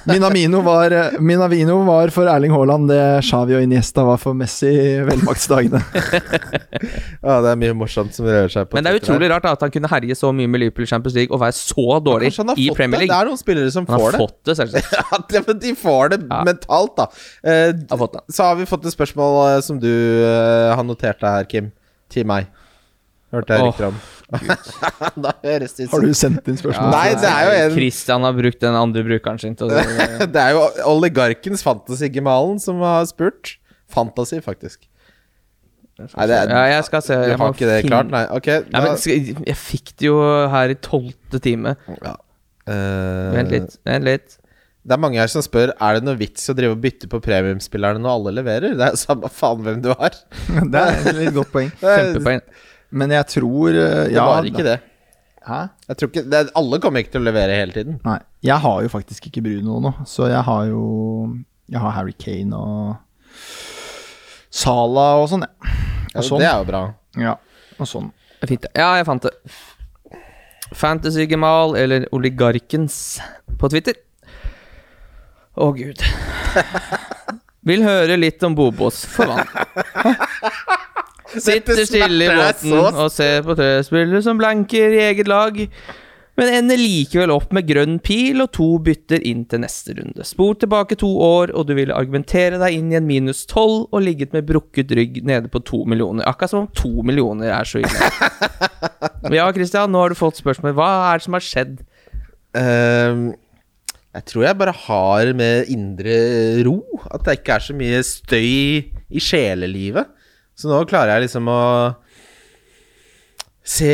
[0.05, 0.93] Minamino var,
[1.23, 5.81] Minamino var for Erling Haaland det Xavi og Iniesta var for Messi i velmaktsdagene.
[7.25, 9.53] Ja, det er mye morsomt som rører seg på Men det er utrolig rart da,
[9.57, 12.43] at han kunne herje så mye med Liverpool Champions League og være så dårlig ja,
[12.53, 13.07] i Premier Premier det.
[13.09, 14.19] Det er noen spillere som Han får det.
[14.21, 14.83] fått det.
[15.39, 16.41] Ja, de får det Ja.
[16.45, 17.07] mentalt, da.
[17.41, 18.21] Eh, Har fått det.
[18.35, 21.71] så har vi fått et spørsmål eh, som du eh, har notert deg her, Kim.
[22.13, 22.51] Til meg.
[23.33, 23.97] Hørte jeg riktig rykter om.
[25.25, 26.89] da høres det ut Har du sendt inn spørsmål?
[26.95, 29.83] Nei, det er jo en Christian har brukt den andre brukeren sin til å
[30.33, 30.63] Det er jo
[30.95, 33.57] oligarkens Fantasy-gemalen som har spurt.
[33.93, 34.87] Fantasy, faktisk.
[35.95, 37.15] Nei, det er, Ja, jeg skal se.
[37.21, 38.09] du jeg har ikke det finne- klart?
[38.11, 38.49] Nei, ok.
[38.73, 40.17] Ja, men jeg fikk det jo
[40.51, 41.75] her i tolvte time.
[42.01, 42.15] ja.
[42.65, 43.75] Uh, Vent litt.
[43.85, 44.39] Vent litt.
[44.85, 47.19] Det er mange her som spør Er det noe vits å drive og bytte på
[47.21, 48.73] premiumspillerne når alle leverer.
[48.77, 50.17] Det er jo samme faen hvem du har.
[50.73, 51.69] Det er et litt godt poeng.
[51.81, 52.41] Kjempepoeng.
[52.91, 54.07] Men jeg tror Ja.
[54.09, 54.79] det var ikke det.
[55.45, 55.59] Hæ?
[55.87, 57.99] Jeg tror ikke det, Alle kommer ikke til å levere hele tiden.
[58.05, 58.19] Nei.
[58.43, 61.35] Jeg har jo faktisk ikke Bruno nå, så jeg har jo
[61.69, 62.95] Jeg har Harry Kane og
[64.55, 65.71] Sala og sånn, jeg.
[66.15, 66.39] Ja, Og sånn.
[66.39, 66.81] Det er jo bra.
[67.19, 67.35] Ja.
[67.79, 68.11] Og sånn.
[68.39, 68.61] Det er Fint.
[68.61, 68.71] det.
[68.75, 69.33] Ja, jeg fant det.
[70.73, 73.19] Fantasy-gemal eller Oligarkens
[73.59, 73.95] på Twitter.
[75.57, 76.01] Å, gud.
[77.67, 79.47] Vil høre litt om Bobos for vann.
[81.41, 85.57] Sitter stille i båten og ser på trespillere som blanker i eget lag,
[86.35, 90.25] men ender likevel opp med grønn pil og to bytter inn til neste runde.
[90.27, 94.03] Spor tilbake to år, og du ville argumentere deg inn i en minus tolv og
[94.03, 96.27] ligget med brukket rygg nede på to millioner.
[96.27, 98.11] Akkurat som om to millioner er så ille.
[99.33, 100.75] Ja, Christian, nå har du fått spørsmål.
[100.77, 101.79] Hva er det som har skjedd?
[102.59, 103.23] Ehm,
[104.15, 106.17] jeg tror jeg bare har med indre
[106.67, 106.77] ro.
[107.09, 108.51] At det ikke er så mye støy
[109.09, 110.11] i sjelelivet.
[110.55, 111.61] Så nå klarer jeg liksom å
[113.65, 113.91] se,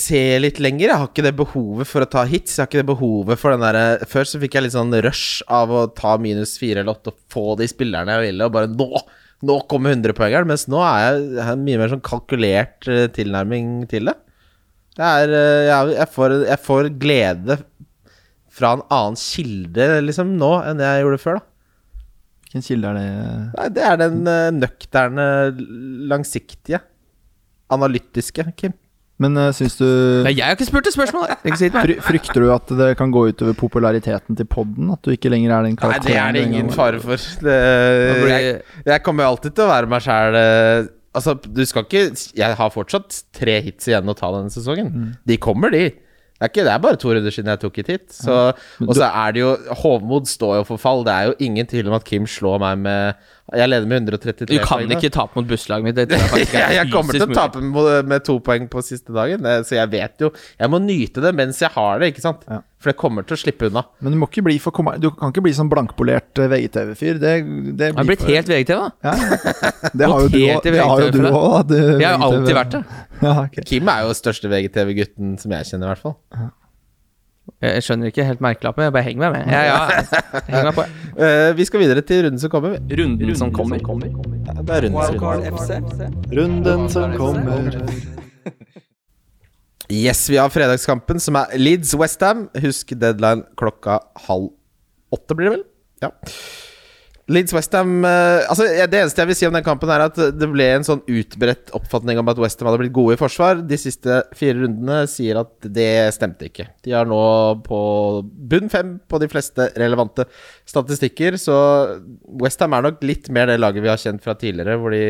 [0.00, 0.88] se litt lenger.
[0.88, 2.56] Jeg har ikke det behovet for å ta hits.
[2.56, 5.44] Jeg har ikke det behovet for den der, Før så fikk jeg litt sånn rush
[5.46, 8.72] av å ta minus fire eller åtte og få de spillerne jeg ville, og bare
[8.72, 9.04] nå!
[9.40, 10.48] Nå kommer 100-poengeren.
[10.50, 14.12] Mens nå er jeg, jeg har mye mer sånn kalkulert eh, tilnærming til det.
[14.98, 17.56] Det er eh, jeg, jeg, får, jeg får glede
[18.52, 21.40] fra en annen kilde liksom nå enn jeg gjorde før.
[21.40, 21.49] da
[22.50, 23.08] Hvilken kilde er det?
[23.54, 25.26] Nei, Det er den eh, nøkterne,
[26.10, 26.80] langsiktige,
[27.70, 28.74] analytiske, Kim.
[29.20, 29.84] Men uh, syns du
[30.24, 31.28] Nei, jeg har ikke spurt et spørsmål!
[31.44, 34.88] fry, Frykter du at det kan gå utover populariteten til podden?
[34.90, 36.08] At du ikke lenger er den karakteren?
[36.08, 37.20] Nei, det er det ingen fare for.
[37.44, 37.58] Det,
[38.32, 38.54] jeg,
[38.88, 40.38] jeg kommer jo alltid til å være meg sjæl.
[41.20, 42.04] Altså, du skal ikke
[42.38, 45.12] Jeg har fortsatt tre hits igjen å ta denne sesongen.
[45.28, 45.90] De kommer, de.
[46.40, 48.04] Det er, ikke, det er bare to runder siden jeg tok et hit.
[48.16, 48.34] Så,
[48.80, 49.50] og så er det jo
[49.82, 51.04] Hovmod står jo for fall.
[51.04, 54.46] Det er jo ingen tvil om at Kim slår meg med Jeg leder med 133
[54.46, 55.96] Du kan poeng ikke tape mot busslaget mitt.
[55.98, 58.68] Det tror jeg faktisk er jeg, jeg kommer til å tape med, med to poeng
[58.70, 62.02] på siste dagen, eh, så jeg vet jo Jeg må nyte det mens jeg har
[62.02, 62.44] det, ikke sant?
[62.48, 62.60] Ja.
[62.80, 63.82] For det kommer til å slippe unna.
[64.00, 67.18] Men du må ikke bli for Du kan ikke bli sånn blankpolert eh, VGTV-fyr.
[67.20, 67.34] Det,
[67.76, 69.10] det Jeg har blitt for- helt VGTV, da.
[69.10, 69.90] ja.
[69.92, 70.70] Det har jo du òg.
[70.70, 71.10] i har jo.
[72.00, 72.84] Jeg har alltid vært det.
[73.20, 73.60] Ja, okay.
[73.68, 76.16] Kim er jo største VGTV-gutten som jeg kjenner, i hvert fall.
[77.60, 79.50] Jeg skjønner ikke helt merkelappen, jeg bare henger meg med.
[79.52, 79.80] Ja, ja,
[80.50, 80.84] henger meg på.
[81.26, 82.78] Eh, vi skal videre til runden som kommer.
[82.78, 83.82] Runden, Runden som kommer.
[84.46, 86.10] Ja, det er rundens runde.
[86.38, 87.82] Runden som kommer.
[89.90, 92.46] Yes, vi har fredagskampen, som er Leeds Westham.
[92.62, 94.52] Husk deadline klokka halv
[95.10, 95.64] åtte, blir det vel?
[96.06, 96.12] Ja.
[97.30, 100.48] Leeds Westham uh, altså, Det eneste jeg vil si om den kampen, er at det
[100.50, 103.62] ble en sånn utbredt oppfatning om at Westham hadde blitt gode i forsvar.
[103.70, 106.66] De siste fire rundene sier at det stemte ikke.
[106.86, 107.20] De er nå
[107.66, 107.80] på
[108.24, 110.26] bunn fem på de fleste relevante
[110.68, 111.56] statistikker, så
[112.42, 115.04] Westham er nok litt mer det laget vi har kjent fra tidligere, hvor de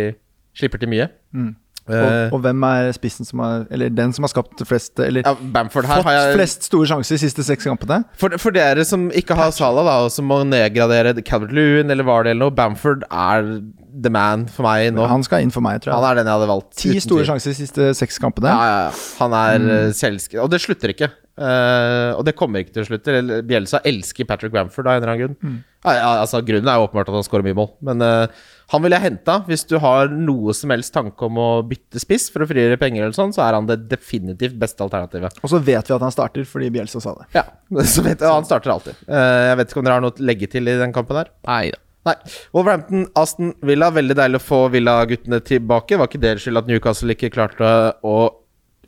[0.56, 1.09] slipper til mye.
[1.33, 1.54] Mm.
[1.88, 1.97] Eh,
[2.31, 5.33] Og, og hvem er spissen som har Eller den som har skapt flest Eller ja,
[5.35, 8.03] Bamford her fått har jeg flest store sjanser de siste seks kampene?
[8.21, 12.07] For, for dere som ikke har Salah, da, og som må nedgradere Calvert Lewin eller
[12.07, 13.49] Vardy eller noe, Bamford er
[13.90, 15.03] the man for meg nå.
[15.03, 15.99] Han, Han skal inn for meg, tror jeg.
[15.99, 16.71] Han er den jeg hadde valgt.
[16.79, 18.53] Ti store sjanser de siste seks kampene.
[18.53, 18.93] Ja, ja, ja.
[19.19, 19.97] Han er mm.
[19.99, 20.45] selvskrevet.
[20.45, 21.11] Og det slutter ikke.
[21.40, 23.16] Eh, og det kommer ikke til å slutte.
[23.48, 25.59] Bjelsa elsker Patrick Bamford av en eller annen grunn.
[25.81, 28.98] Ja, altså, grunnen er jo åpenbart at han skårer mye mål, men uh, han ville
[28.98, 29.38] jeg henta.
[29.48, 33.07] Hvis du har noe som helst tanke om å bytte spiss for å frigjøre penger,
[33.07, 35.40] eller sånn, så er han det definitivt beste alternativet.
[35.40, 37.31] Og så vet vi at han starter fordi Bjelsa sa det.
[37.38, 37.46] Ja,
[37.94, 39.00] så vet jeg, Han starter alltid.
[39.09, 41.33] Uh, jeg vet ikke om dere har noe å legge til i den kampen her?
[41.48, 41.87] Nei da.
[42.09, 42.14] Nei.
[42.57, 43.90] Wolverhampton, Aston Villa.
[43.92, 45.98] Veldig deilig å få Villa-guttene tilbake.
[46.00, 48.14] Var ikke deres skyld at Newcastle ikke klarte å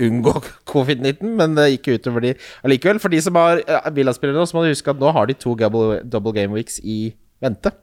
[0.09, 0.35] unngå
[0.73, 2.35] covid-19, men det gikk utover de
[2.67, 3.01] allikevel.
[3.03, 5.39] For de som har ja, Villa-spillere nå, så må du huske at nå har de
[5.39, 7.75] to double, double game weeks i vente.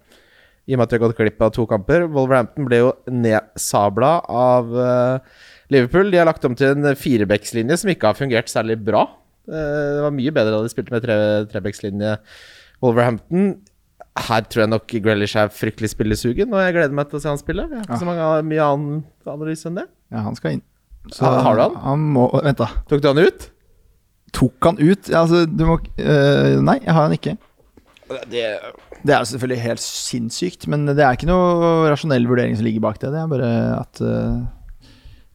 [0.69, 2.05] I og med at de har gått glipp av to kamper.
[2.13, 5.39] Wolverhampton ble jo nedsabla av eh,
[5.73, 6.11] Liverpool.
[6.13, 9.07] De har lagt om til en firebeckslinje som ikke har fungert særlig bra.
[9.49, 11.17] Eh, det var mye bedre da de spilte med tre,
[11.49, 12.13] trebeckslinje,
[12.85, 13.55] Wolverhampton.
[14.19, 17.31] Her tror jeg nok Grealish er fryktelig spillesugen, og jeg gleder meg til å se
[17.31, 17.65] han spille.
[17.69, 19.87] Jeg har ikke så mange, mye annen analyse enn det.
[20.13, 20.65] Ja, han skal inn.
[21.19, 21.75] Ha- har du han?
[21.85, 22.67] Han må Vent, da.
[22.89, 23.49] Tok du han ut?
[24.35, 25.09] Tok han ut?
[25.15, 27.37] Altså, du må øh, Nei, jeg har han ikke.
[28.29, 28.43] Det
[29.05, 32.97] Det er selvfølgelig helt sinnssykt, men det er ikke noe rasjonell vurdering som ligger bak
[33.01, 33.11] det.
[33.13, 34.39] Det er bare at øh,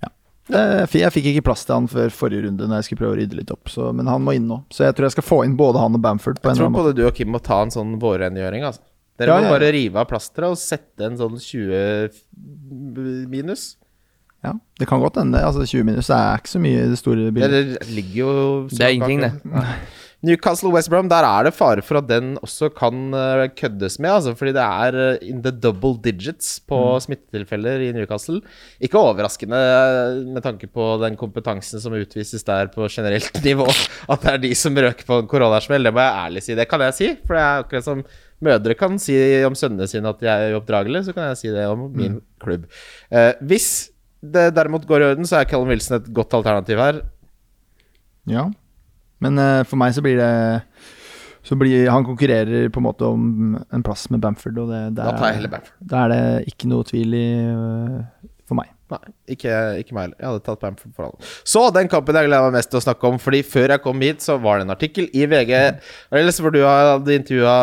[0.04, 0.10] Ja.
[0.50, 3.20] Det- Jeg fikk ikke plass til han før forrige runde Når jeg skulle prøve å
[3.22, 4.60] rydde litt opp, så, men han må inn nå.
[4.70, 6.42] Så jeg tror jeg skal få inn både han og Bamford.
[6.42, 8.82] På en Jeg tror både du og Kim må ta en sånn vårrengjøring, altså.
[9.18, 9.54] Dere Ja, må ja, ja.
[9.58, 13.76] bare rive av plasteret og sette en sånn 20 minus.
[14.44, 15.40] Ja, det kan godt hende.
[15.40, 17.50] Altså, 20 minus er ikke så mye i det store bildet.
[17.80, 18.32] Det ligger jo
[18.68, 19.64] Det er ingenting, det.
[20.24, 24.08] Newcastle West Brom, der er det fare for at den også kan eh, køddes med.
[24.08, 27.00] Altså, fordi det er eh, in the double digits på Mm.
[27.04, 28.40] smittetilfeller i Newcastle.
[28.80, 33.68] Ikke overraskende eh, med tanke på den kompetansen som utvises der på generelt nivå,
[34.08, 35.84] at det er de som røker på en koronasmell.
[35.84, 36.54] Det må jeg ærlig si.
[36.56, 38.04] Det kan jeg si, for det er akkurat som
[38.44, 41.66] mødre kan si om sønnene sine at de er uoppdragelige, så kan jeg si det
[41.68, 41.96] om Mm.
[42.00, 42.64] min klubb.
[43.12, 43.90] Eh, hvis
[44.32, 47.00] det derimot går i orden, så er Callum Wilson et godt alternativ her.
[48.30, 48.48] Ja.
[49.24, 50.32] Men uh, for meg så blir det
[51.44, 55.10] så blir, Han konkurrerer på en måte om en plass med Bamford, og det, Da
[55.12, 55.74] tar jeg heller Bamford.
[55.92, 58.23] da er det ikke noe tvil i meg.
[58.94, 59.52] Nei, ikke,
[59.82, 60.16] ikke meg heller.
[60.20, 61.28] Jeg hadde tatt Bamford for alle.
[61.48, 64.02] Så den kampen jeg gleder meg mest til å snakke om, Fordi før jeg kom
[64.04, 65.52] hit, så var det en artikkel i VG
[66.14, 67.56] Ellers hvor du hadde intervjua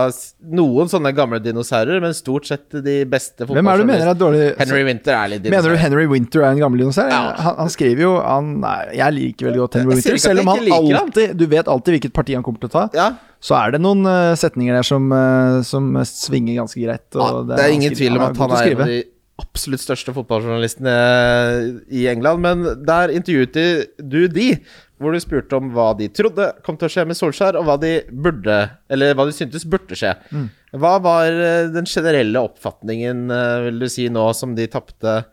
[0.57, 4.17] noen sånne gamle dinosaurer, men stort sett de beste Hvem er det du mener er
[4.19, 5.79] dårlig Henry Winter er litt Mener du.
[5.81, 7.11] Henry Winter er en gammel dinosaur?
[7.13, 7.21] Ja.
[7.45, 10.71] Han, han skriver jo han, nei, Jeg liker veldig godt Henry Winter, selv om han
[11.01, 12.85] alltid Du vet alltid hvilket parti han kommer til å ta.
[12.97, 13.07] Ja,
[13.41, 17.07] Så er det noen uh, setninger der som, uh, som svinger ganske greit.
[17.15, 18.99] ja, Og det er ingen tvil om at han er en av de
[19.41, 20.93] absolutt største fotballjournalistene
[21.89, 22.41] i England.
[22.45, 24.47] Men der intervjuet du de,
[25.01, 27.77] hvor du spurte om hva de trodde kom til å skje med Solskjær, og hva
[27.81, 28.57] de burde
[28.91, 30.13] Eller hva de syntes burde skje.
[30.31, 30.49] Mm.
[30.81, 35.23] Hva var eh, den generelle oppfatningen, eh, vil du si, nå som de tapte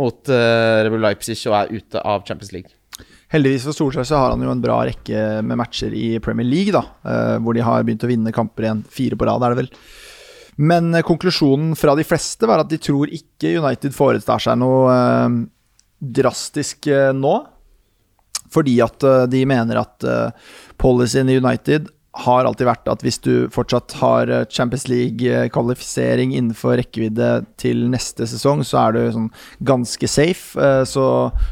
[0.00, 2.72] mot uh, Rebel Leipzig og er ute av Champions League?
[3.32, 6.72] Heldigvis for Solskjær så har han jo en bra rekke med matcher i Premier League,
[6.74, 6.82] da.
[7.08, 8.82] eh, hvor de har begynt å vinne kamper igjen.
[8.92, 9.70] Fire på rad, er det vel.
[10.56, 14.92] Men eh, konklusjonen fra de fleste var at de tror ikke United foretar seg noe
[14.92, 15.40] eh,
[16.20, 17.38] drastisk eh, nå.
[18.52, 19.00] Fordi at
[19.32, 20.04] de mener at
[20.76, 21.86] policyen i United
[22.20, 28.60] har alltid vært at hvis du fortsatt har Champions League-kvalifisering innenfor rekkevidde til neste sesong,
[28.68, 29.30] så er du sånn
[29.64, 30.68] ganske safe.
[30.84, 31.06] Så,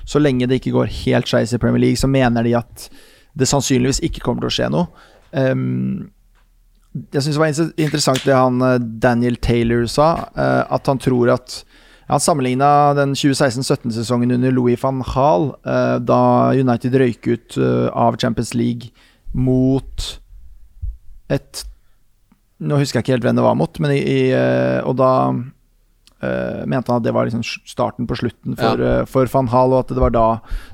[0.04, 2.90] så lenge det ikke går helt skeis i Premier League, så mener de at
[3.32, 5.08] det sannsynligvis ikke kommer til å skje noe.
[5.40, 6.10] Ehm,
[6.90, 11.36] jeg syns det var interessant det han eh, Daniel Taylor sa, eh, at han tror
[11.36, 11.62] at
[12.10, 17.58] Han sammenligna den 2016-17-sesongen under Louis van Gaal, eh, da United røyk ut
[17.94, 18.90] av Champions League
[19.30, 20.18] mot
[21.30, 21.62] et
[22.58, 24.34] Nå husker jeg ikke helt hvem det var mot, men i,
[24.84, 25.12] og da
[26.22, 29.72] eh, mente han at det var liksom starten på slutten for, eh, for van Hal,
[29.72, 30.26] og at det var da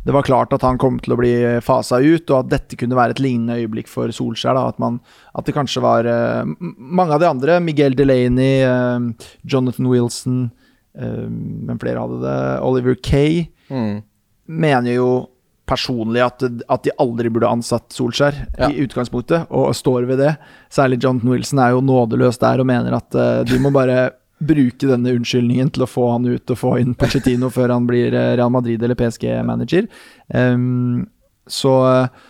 [0.04, 1.32] det var klart at han kom til å bli
[1.62, 4.54] fasa ut, og at dette kunne være et lignende øyeblikk for Solskjær.
[4.58, 5.00] Da, at, man,
[5.34, 6.44] at det kanskje var uh,
[6.76, 10.50] mange av de andre, Miguel Delaney, eh, Jonathan Wilson
[10.96, 12.36] men flere hadde det?
[12.64, 14.02] Oliver Kay Mm.
[14.48, 15.28] mener jo
[15.66, 18.68] personlig at, at de aldri burde ansatt Solskjær Ja.
[18.70, 20.36] i utgangspunktet, og står ved det.
[20.70, 24.88] Særlig Jonathan Wilson er jo nådeløs der og mener at eh, de må bare bruke
[24.88, 28.34] denne unnskyldningen til å få han ut og få inn Pochettino før han blir eh,
[28.36, 29.88] Real Madrid eller PSG-manager.
[30.28, 31.06] Um,
[31.48, 32.24] så eh,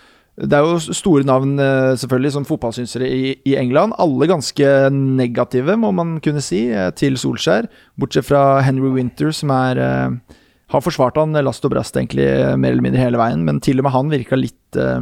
[0.47, 3.97] det er jo store navn eh, selvfølgelig som fotballsynsere i, i England.
[4.03, 6.69] Alle ganske negative, må man kunne si,
[7.01, 7.71] til Solskjær.
[7.99, 10.37] Bortsett fra Henry Winter, som er uh,
[10.71, 12.27] har forsvart han last og brast egentlig
[12.59, 15.01] mer eller mindre hele veien, men til og med han virka litt uh,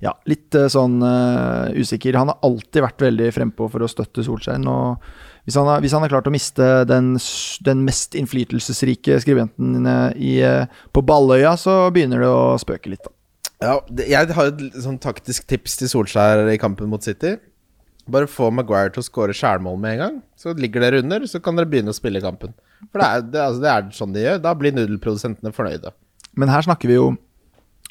[0.00, 0.98] Ja, litt uh, sånn
[1.76, 2.16] usikker.
[2.16, 4.64] Han har alltid vært veldig frempå for å støtte Solskjær.
[4.64, 7.16] Og hvis han, har, hvis han har klart å miste den,
[7.66, 13.02] den mest innflytelsesrike skribenten eh, i, eh, på Balløya, så begynner det å spøke litt.
[13.02, 13.16] Da.
[13.60, 17.34] Ja, jeg har et sånn taktisk tips til Solskjær i kampen mot City.
[18.10, 20.20] Bare få Maguire til å skåre skjærmål med en gang.
[20.38, 22.54] Så ligger dere under, så kan dere begynne å spille kampen.
[22.88, 24.40] For det er, det, altså, det er sånn de gjør.
[24.46, 25.92] Da blir nudelprodusentene fornøyde.
[26.38, 27.10] Men her snakker vi jo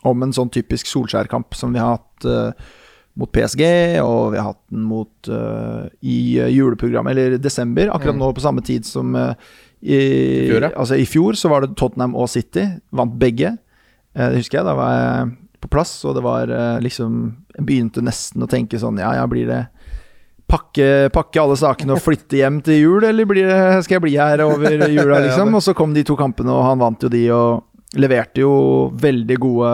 [0.08, 2.70] om en sånn typisk Solskjær-kamp som vi har hatt eh,
[3.18, 3.64] mot PSG,
[4.04, 8.44] og vi har hatt den mot uh, i eh, juleprogrammet, eller desember, akkurat nå på
[8.44, 9.34] samme tid som uh,
[9.82, 10.00] i,
[10.50, 10.72] fjor, ja.
[10.76, 13.56] altså, I fjor så var det Tottenham og City, vant begge.
[14.16, 17.16] Uh, det husker jeg, da var jeg på plass, og det var liksom
[17.58, 19.58] Jeg begynte nesten å tenke sånn Ja, ja, blir det
[20.48, 24.14] Pakke, pakke alle sakene og flytte hjem til jul, eller blir det, skal jeg bli
[24.16, 25.52] her over jula, liksom?
[25.60, 28.54] Og så kom de to kampene, og han vant jo de, og leverte jo
[29.04, 29.74] veldig gode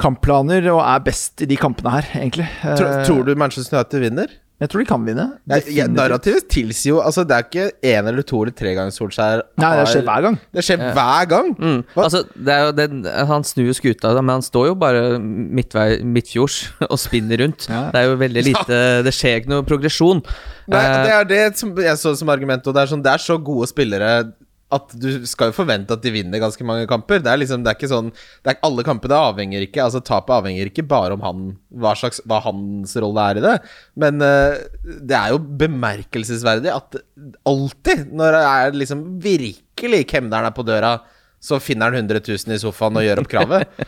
[0.00, 2.48] kampplaner, og er best i de kampene her, egentlig.
[2.64, 4.38] Tror, Eh, tror du Manchester United vinner?
[4.60, 5.24] Jeg tror de kan vinne.
[5.48, 7.62] Ja, ja, narrativet tilsier jo Altså, det er ikke
[7.94, 10.36] én eller to eller tre ganger Solskjær Nei, det skjer hver gang.
[10.52, 11.48] Det skjer hver gang.
[11.56, 11.78] Mm.
[11.96, 16.58] Altså, det er han snur jo skuta, men han står jo bare midtvei, midtfjords
[16.90, 17.70] og spinner rundt.
[17.72, 17.86] Ja.
[17.94, 20.20] Det er jo veldig lite Det skjer ikke noe progresjon.
[20.68, 23.14] Nei, Eh, det er det som jeg så som argument, og det er sånn Det
[23.16, 24.12] er så gode spillere
[24.74, 27.22] at du skal jo forvente at de vinner ganske mange kamper.
[27.22, 28.10] Det er liksom, det er ikke sånn
[28.46, 32.40] er, Alle kampene avhenger ikke Altså Tapet avhenger ikke bare om han hva, slags, hva
[32.44, 33.54] hans rolle er i det.
[34.00, 37.00] Men uh, det er jo bemerkelsesverdig at
[37.48, 40.98] alltid, når det er liksom virkelig kemneren er på døra,
[41.40, 43.82] så finner han 100 000 i sofaen og gjør opp kravet.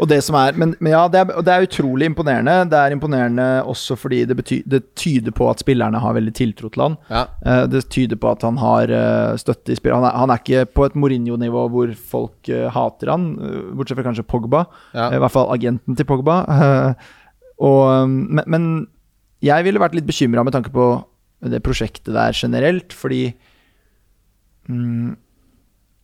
[0.00, 2.54] Og det som er Men, men ja, det er, det er utrolig imponerende.
[2.70, 6.70] Det er imponerende også fordi det, bety, det tyder på at spillerne har veldig tiltro
[6.72, 6.96] til han.
[7.10, 7.24] Ja.
[7.44, 9.98] Uh, det tyder på at han har uh, støtte i spillet.
[10.00, 13.30] Han er, han er ikke på et Mourinho-nivå hvor folk uh, hater han,
[13.76, 14.64] bortsett fra kanskje Pogba.
[14.96, 15.10] Ja.
[15.14, 16.42] I hvert fall agenten til Pogba.
[17.70, 18.66] Og, um, men, men
[19.44, 20.92] jeg ville vært litt bekymra med tanke på
[21.48, 23.30] det prosjektet der generelt, fordi
[24.68, 25.16] mm,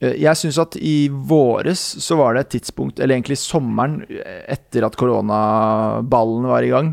[0.04, 4.84] jeg syns at i våres så var det et tidspunkt, eller egentlig sommeren eh, etter
[4.84, 6.90] at koronaballen var i gang,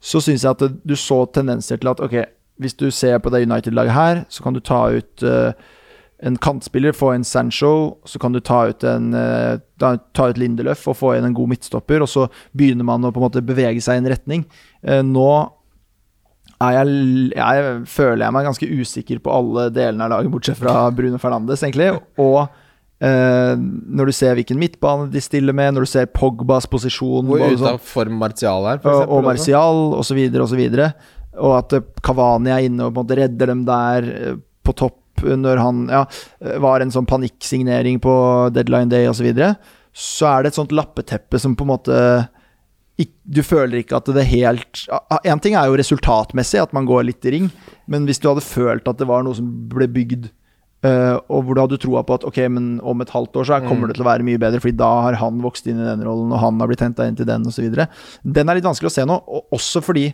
[0.00, 2.16] så syns jeg at du så tendenser til at ok,
[2.58, 5.52] hvis du ser på det United-laget her, så kan du ta ut uh,
[6.26, 10.88] en kantspiller, få inn Sancho, så kan du ta ut en uh, ta ut Lindeløf
[10.90, 12.26] og få inn en god midtstopper, og så
[12.58, 14.46] begynner man å på en måte bevege seg i en retning.
[14.82, 15.28] Uh, nå
[16.58, 16.94] jeg,
[17.36, 21.62] jeg føler jeg meg ganske usikker på alle delene av laget, bortsett fra Bruno Fernandes,
[21.62, 21.92] egentlig.
[22.18, 22.40] Og
[22.98, 27.44] eh, når du ser hvilken midtbane de stiller med, når du ser Pogbas posisjon Hvor
[27.44, 29.14] ute sånn- av form Martial er, for og, eksempel.
[29.14, 29.28] og også.
[29.30, 30.22] Martial osv.
[30.48, 30.64] osv.
[30.66, 34.40] Og, og at Kavani Cavani er inne og på en måte redder dem der eh,
[34.66, 36.02] på topp eh, når han ja,
[36.42, 38.16] eh, var en sånn panikksignering på
[38.56, 39.20] deadline day osv.
[39.22, 39.52] Så, videre.
[39.94, 42.00] så er det et sånt lappeteppe som på en måte
[42.98, 44.80] du føler ikke at det helt
[45.22, 47.46] Én ting er jo resultatmessig, at man går litt i ring,
[47.86, 50.26] men hvis du hadde følt at det var noe som ble bygd
[50.86, 53.60] eh, og hvor du hadde troa på at ok, men om et halvt år så
[53.66, 56.02] kommer det til å være mye bedre, fordi da har han vokst inn i den
[56.06, 57.70] rollen, og han har blitt henta inn til den, osv.
[57.70, 60.08] Den er litt vanskelig å se nå, og også fordi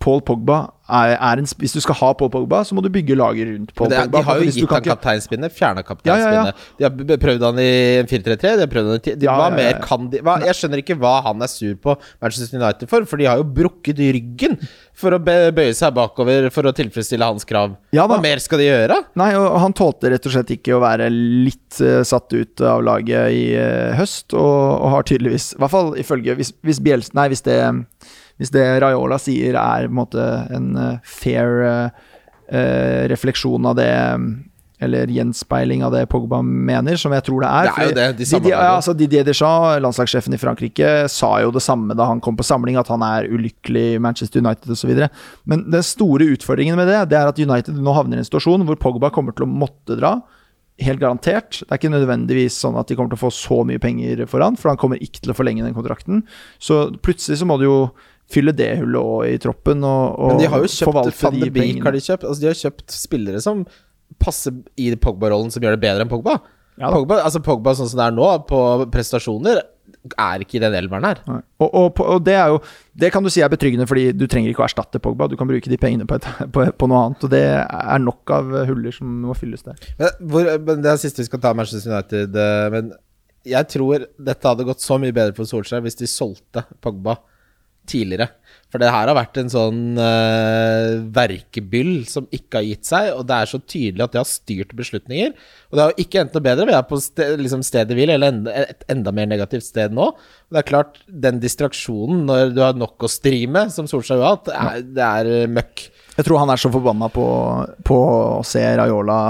[0.00, 3.14] Paul Pogba er, er en Hvis du skal ha Paul Pogba, så må du bygge
[3.20, 4.18] laget rundt Paul er- Pogba.
[4.18, 6.62] de har jo gitt han kapteinspinnet, fjerna Ja, kapteinspinnet.
[6.80, 7.68] ja, De har prøvd han i
[8.08, 10.22] 4-3-3, de har prøvd han i ti- de, Ja, Hva ja, ja, mer kan de
[10.24, 13.36] hva, Jeg skjønner ikke hva han er sur på Manchester United for, for de har
[13.42, 14.56] jo brukket ryggen
[15.00, 17.76] for å bøye seg bakover for å tilfredsstille hans krav.
[17.92, 18.98] Ja hva mer skal de gjøre?
[19.20, 22.82] Nei, og han tålte rett og slett ikke å være litt uh, satt ut av
[22.82, 27.14] laget i uh, høst, og, og har tydeligvis I hvert fall ifølge Hvis, hvis Bjelsen
[27.20, 27.60] Nei, hvis det
[28.40, 32.06] hvis det Raiola sier er en måte en eh, fair eh,
[32.48, 33.90] eh, refleksjon av det
[34.80, 37.68] eller gjenspeiling av det Pogba mener, som jeg tror det er.
[37.68, 38.64] Det er jo det, de Didier, samarbeider.
[38.64, 42.46] ja, altså Didier Deschamps, landslagssjefen i Frankrike, sa jo det samme da han kom på
[42.48, 45.04] samling, at han er ulykkelig i Manchester United osv.
[45.44, 48.64] Men den store utfordringen med det, det er at United nå havner i en situasjon
[48.68, 50.16] hvor Pogba kommer til å måtte dra.
[50.80, 51.58] Helt garantert.
[51.60, 54.40] Det er ikke nødvendigvis sånn at de kommer til å få så mye penger for
[54.40, 56.24] han, for han kommer ikke til å forlenge den kontrakten.
[56.56, 57.80] Så plutselig så må du jo
[58.30, 61.50] fylle det hullet òg i troppen, og, og Men de har jo kjøpt Van de
[61.54, 62.24] Beek, har de kjøpt.
[62.28, 63.64] Altså, de har kjøpt spillere som
[64.20, 66.38] passer i Pogba-rollen, som gjør det bedre enn Pogba.
[66.80, 66.88] Ja.
[66.94, 68.60] Pogba, altså Pogba sånn som det er nå, på
[68.94, 69.60] prestasjoner,
[70.16, 71.18] er ikke i den elveren her.
[71.60, 72.60] Og, og, og det er jo
[72.96, 75.26] Det kan du si er betryggende, fordi du trenger ikke å erstatte Pogba.
[75.28, 78.32] Du kan bruke de pengene på, et, på, på noe annet, og det er nok
[78.36, 79.76] av huller som må fylles der.
[80.00, 82.38] Men, hvor, men Det er siste vi skal ta Manchester United.
[82.38, 82.92] eh, Men
[83.50, 87.18] jeg tror dette hadde gått så mye bedre for Solskjær hvis de solgte Pogba
[87.90, 88.30] tidligere.
[88.70, 93.24] For det her har vært en sånn uh, verkebyll som ikke har gitt seg, og
[93.26, 95.32] det er så tydelig at det har styrt beslutninger.
[95.70, 96.68] Og det har jo ikke endt noe bedre.
[96.68, 100.06] Vi er på sted, liksom stedet hvil, eller enda, et enda mer negativt sted nå.
[100.14, 104.22] Og det er klart, den distraksjonen når du har nok å stri med, som Solskjær
[104.22, 105.86] har hatt, det er eh, møkk.
[106.14, 107.26] Jeg tror han er så forbanna på,
[107.90, 109.20] på å se Raiola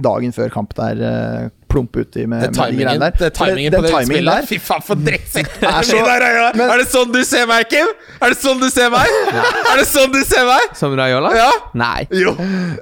[0.00, 3.16] dagen før kamp der uh, plumpe uti med, Det med de timingen, greiene der.
[3.18, 5.50] det er timingen det, på det timingen utspillet der- Fy faen, for drittsekk!
[5.68, 7.90] Er så- er, det sånn du ser meg, Kim?
[8.22, 9.06] Er det sånn du ser meg?
[9.72, 10.74] Er det sånn du ser meg?
[10.80, 11.32] Som Raiola?
[11.36, 11.50] Ja.
[11.78, 12.06] Nei.
[12.10, 12.34] Jo.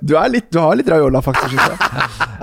[0.02, 1.58] Du, er litt, du har litt Raiola, faktisk.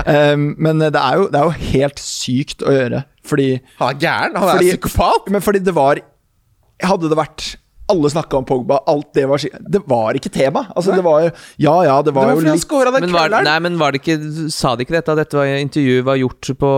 [0.06, 4.00] Um, men det er, jo, det er jo helt sykt å gjøre, fordi Han er
[4.04, 4.36] gæren.
[4.42, 5.30] Han Fordi- er psykopat.
[5.32, 6.02] Men fordi det var
[6.84, 7.44] Hadde det vært
[7.92, 10.66] alle snakka om Pogba, alt det var Det var ikke tema.
[10.76, 11.26] Altså, det var
[11.60, 13.92] Ja, ja, det Det var, var jo litt han den Men var, nei, men var
[13.92, 14.16] det ikke
[14.54, 15.12] Sa de ikke dette?
[15.12, 16.72] At dette var, intervjuet var gjort på,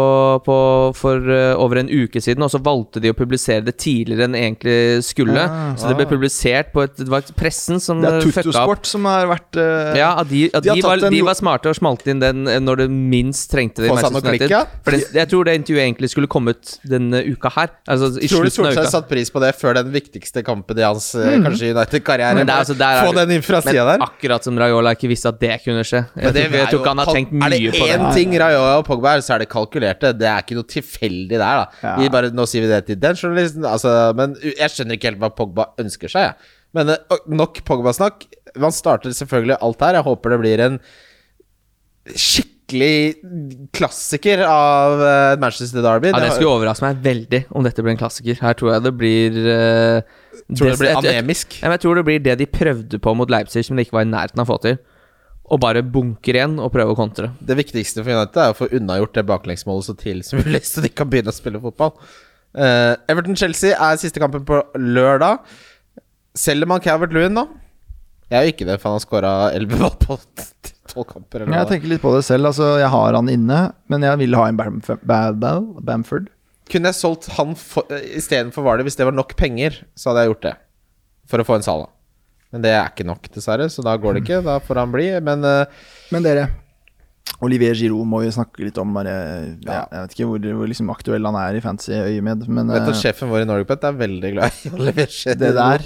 [0.46, 0.58] på,
[0.98, 4.38] for uh, over en uke siden, og så valgte de å publisere det tidligere enn
[4.38, 5.36] egentlig skulle.
[5.38, 8.42] Ja, så det ble publisert på et Det var pressen som Det er eh, fucka
[8.42, 8.50] opp.
[8.50, 11.38] Tuttosport som har vært uh, Ja, at de, at De de, var, en de var
[11.38, 13.94] smarte og smalt inn den når det minst trengte det.
[13.94, 17.74] For det, jeg tror det intervjuet egentlig skulle kommet denne uka her.
[17.92, 18.94] Altså i Tror du slutten av Solskjær uka.
[18.98, 21.46] satte pris på det før den viktigste kampen i hans mm.
[21.46, 22.40] kanskje United-karriere?
[22.40, 24.06] Men er altså- Få den inn fra Men sida der.
[24.06, 26.02] akkurat som Raiola ikke visste at det kunne skje.
[26.16, 28.00] Jeg, Men det jeg tror ikke han har tenkt mye på det Er det.
[28.00, 30.14] én ting Rayola og Pogba er, så er det kalkulerte.
[30.18, 31.68] Det er ikke noe tilfeldig der, da.
[31.84, 31.96] Ja.
[32.00, 33.66] Vi bare, nå sier vi det til den journalisten.
[33.66, 36.52] Altså, men jeg skjønner ikke helt hva Pogba ønsker seg, jeg.
[36.76, 38.26] Men eh, nok Pogba-snakk.
[38.58, 40.00] Man starter selvfølgelig alt her.
[40.00, 40.80] Jeg håper det blir en
[42.16, 42.55] skikkelig
[43.76, 46.10] klassiker av uh, Manchester Derby.
[46.12, 48.38] Ja, Det det skulle overraske meg veldig om dette blir en klassiker.
[48.42, 50.02] Her tror jeg det blir uh,
[50.50, 51.58] Tror du det blir jeg- jeg- anemisk?
[51.62, 54.12] Jeg tror det blir det de prøvde på mot Leipzig, som de ikke var i
[54.12, 54.78] nærheten av å få til.
[55.46, 57.32] Og bare bunker igjen og prøve å kontre.
[57.40, 60.82] Det viktigste for United er å få unnagjort det baklengsmålet så tidlig som mulig, så
[60.82, 61.94] de kan begynne å spille fotball.
[62.56, 65.40] Uh, Everton-Chelsea er siste kampen på lørdag.
[66.36, 67.46] Selger man Calvert Lewin nå?
[68.32, 70.18] Jeg gjør ikke det, for han har skåra 11 mål på
[70.96, 71.44] 12 kamper.
[71.46, 72.50] Eller Jeg tenker litt på det selv.
[72.50, 73.60] Altså, jeg har han inne,
[73.92, 76.32] men jeg vil ha en Bamf Bam- Bamford.
[76.72, 80.32] Kunne jeg solgt han eh, istedenfor Vardy hvis det var nok penger, så hadde jeg
[80.34, 80.56] gjort det.
[81.30, 81.88] For å få en Sala.
[82.54, 84.40] Men det er ikke nok, dessverre, så da går det ikke.
[84.46, 85.10] Da får han bli.
[85.26, 85.66] Men uh,
[86.16, 86.48] Men dere,
[87.44, 88.94] Olivier Giroud må vi snakke litt om.
[88.96, 89.14] Bare,
[89.66, 92.86] ja, jeg vet ikke hvor, hvor liksom aktuell han er i fancy øyemed, men vet
[92.86, 95.42] at eh, sjefen vår i Norgepet er veldig glad i Olivier Giroud.
[95.42, 95.84] det der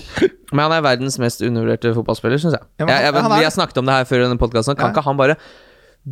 [0.51, 2.67] Men han er verdens mest undervurderte fotballspiller, syns jeg.
[2.81, 4.77] Ja, men jeg, jeg han vi har snakket om det her før i denne podkasten.
[4.77, 4.93] Kan Ja.
[4.95, 5.39] ikke han bare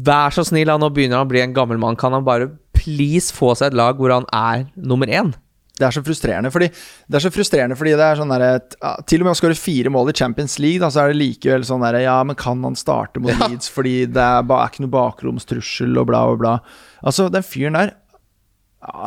[0.07, 1.95] Vær så snill, han, nå begynner han å bli en gammel mann.
[1.97, 5.31] Kan han bare please få seg et lag hvor han er nummer én?
[5.77, 8.95] Det er så frustrerende, fordi det er så frustrerende fordi det er sånn derre ja,
[9.05, 11.67] Til og med å skåre fire mål i Champions League, da, så er det likevel
[11.67, 14.95] sånn derre Ja, men kan han starte mot Leeds fordi det er, er ikke noe
[14.95, 16.57] bakromstrussel og bla, og bla.
[17.05, 17.93] Altså, den fyren der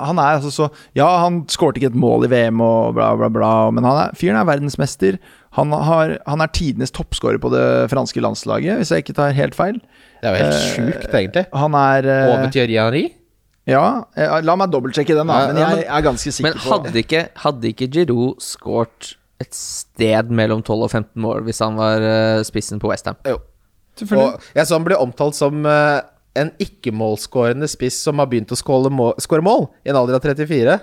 [0.06, 3.30] Han er altså så Ja, han skårte ikke et mål i VM og bla, bla,
[3.34, 5.18] bla, men han er, fyren er verdensmester.
[5.58, 9.58] Han, har, han er tidenes toppskårer på det franske landslaget, hvis jeg ikke tar helt
[9.58, 9.80] feil.
[10.22, 11.46] Det er jo helt Eh, sjukt, egentlig.
[11.56, 13.08] Han er eh, Over Thierry Henry?
[13.70, 13.84] Ja,
[14.18, 17.24] eh, la meg dobbeltsjekke den, da, men jeg er ganske sikker Men på hadde ikke,
[17.44, 22.42] hadde ikke Giroud skåret et sted mellom 12 og 15 mål hvis han var eh,
[22.46, 23.18] spissen på Westham?
[23.28, 23.38] Jo.
[24.00, 26.00] Og jeg så han ble omtalt som eh,
[26.40, 30.76] en ikke-målskårende spiss som har begynt å skåre mål i en alder av 34.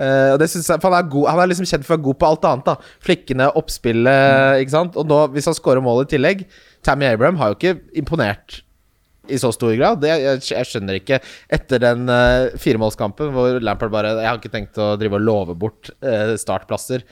[0.00, 1.96] Uh, og det synes jeg, for han, er god, han er liksom kjent for å
[1.98, 2.68] være god på alt annet.
[2.70, 4.96] da Flikkene, oppspillet, ikke sant.
[4.96, 6.46] Og nå, hvis han skårer mål i tillegg
[6.86, 8.62] Tammy Abraham har jo ikke imponert
[9.28, 10.00] i så stor grad.
[10.02, 11.20] Det, jeg, jeg skjønner ikke.
[11.52, 15.58] Etter den uh, firemålskampen hvor Lampard bare Jeg har ikke tenkt å drive og love
[15.58, 17.06] bort uh, startplasser.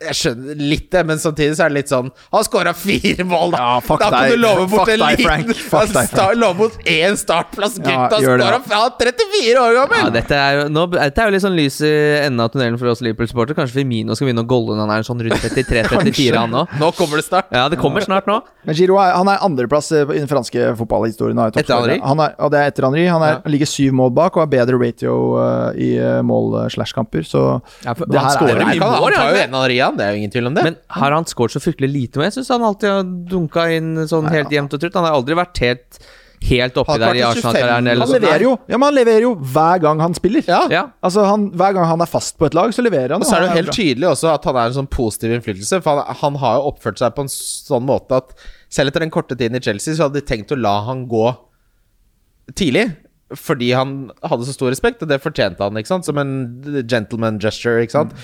[0.00, 3.50] Jeg skjønner litt det, men samtidig så er det litt sånn Han skåra fire mål,
[3.52, 3.58] da!
[3.60, 6.88] Ja, fuck da kan du love bort Fuck en deg, liten Fuck deg, love bort
[6.88, 8.20] én startplass, Ja, gutta!
[8.22, 10.00] ja, det, skåra fra 34 år gammel!
[10.06, 11.92] Ja, dette er jo nå, Dette er jo litt sånn lys i
[12.24, 13.58] enden av tunnelen for oss Liverpool-supportere.
[13.58, 16.72] Kanskje Firmino skal begynne å golle når han er sånn rundt 33-34, han òg.
[16.80, 17.50] Nå kommer det snart.
[17.54, 18.38] Ja, det kommer snart nå.
[18.64, 21.38] Men Giro er, han er andreplass eh, i den franske fotballhistorien.
[21.44, 21.98] er Etter Henri?
[22.00, 23.04] Og det er etter Henri.
[23.12, 27.24] Han er, ligger syv mål bak og har bedre ratio uh, i uh, mål-slash-kamper.
[27.28, 27.44] Så
[27.84, 29.30] Ja, for Det han her er- Her mye kan, han mål, tar ja.
[29.36, 29.66] jo en av
[29.96, 30.64] Det er jo ingen tvil om det.
[30.64, 32.22] Men har han skåret så fryktelig lite?
[32.26, 34.94] Jeg syns han alltid har dunka inn sånn helt jevnt og trutt.
[34.98, 36.00] Han har aldri vært helt
[36.40, 37.84] Helt oppi der i Arsenal-karrieren.
[38.00, 38.14] han sånn.
[38.16, 40.40] leverer jo Ja, men han leverer jo hver gang han spiller.
[40.48, 40.60] ja.
[40.72, 40.82] Ja.
[41.04, 43.20] Altså han, Hver gang han er fast på et lag, så leverer han.
[43.20, 43.74] Og så er det jo helt bra.
[43.76, 45.82] tydelig også at han er en sånn positiv innflytelse.
[45.84, 48.32] For han, han har jo oppført seg på en sånn måte at
[48.72, 51.26] selv etter den korte tiden i Chelsea, så hadde de tenkt å la han gå
[52.56, 52.86] tidlig.
[53.36, 53.92] Fordi han
[54.26, 56.08] hadde så stor respekt, og det fortjente han, ikke sant?
[56.08, 56.32] Som en
[56.90, 58.16] gentleman gesture, ikke sant?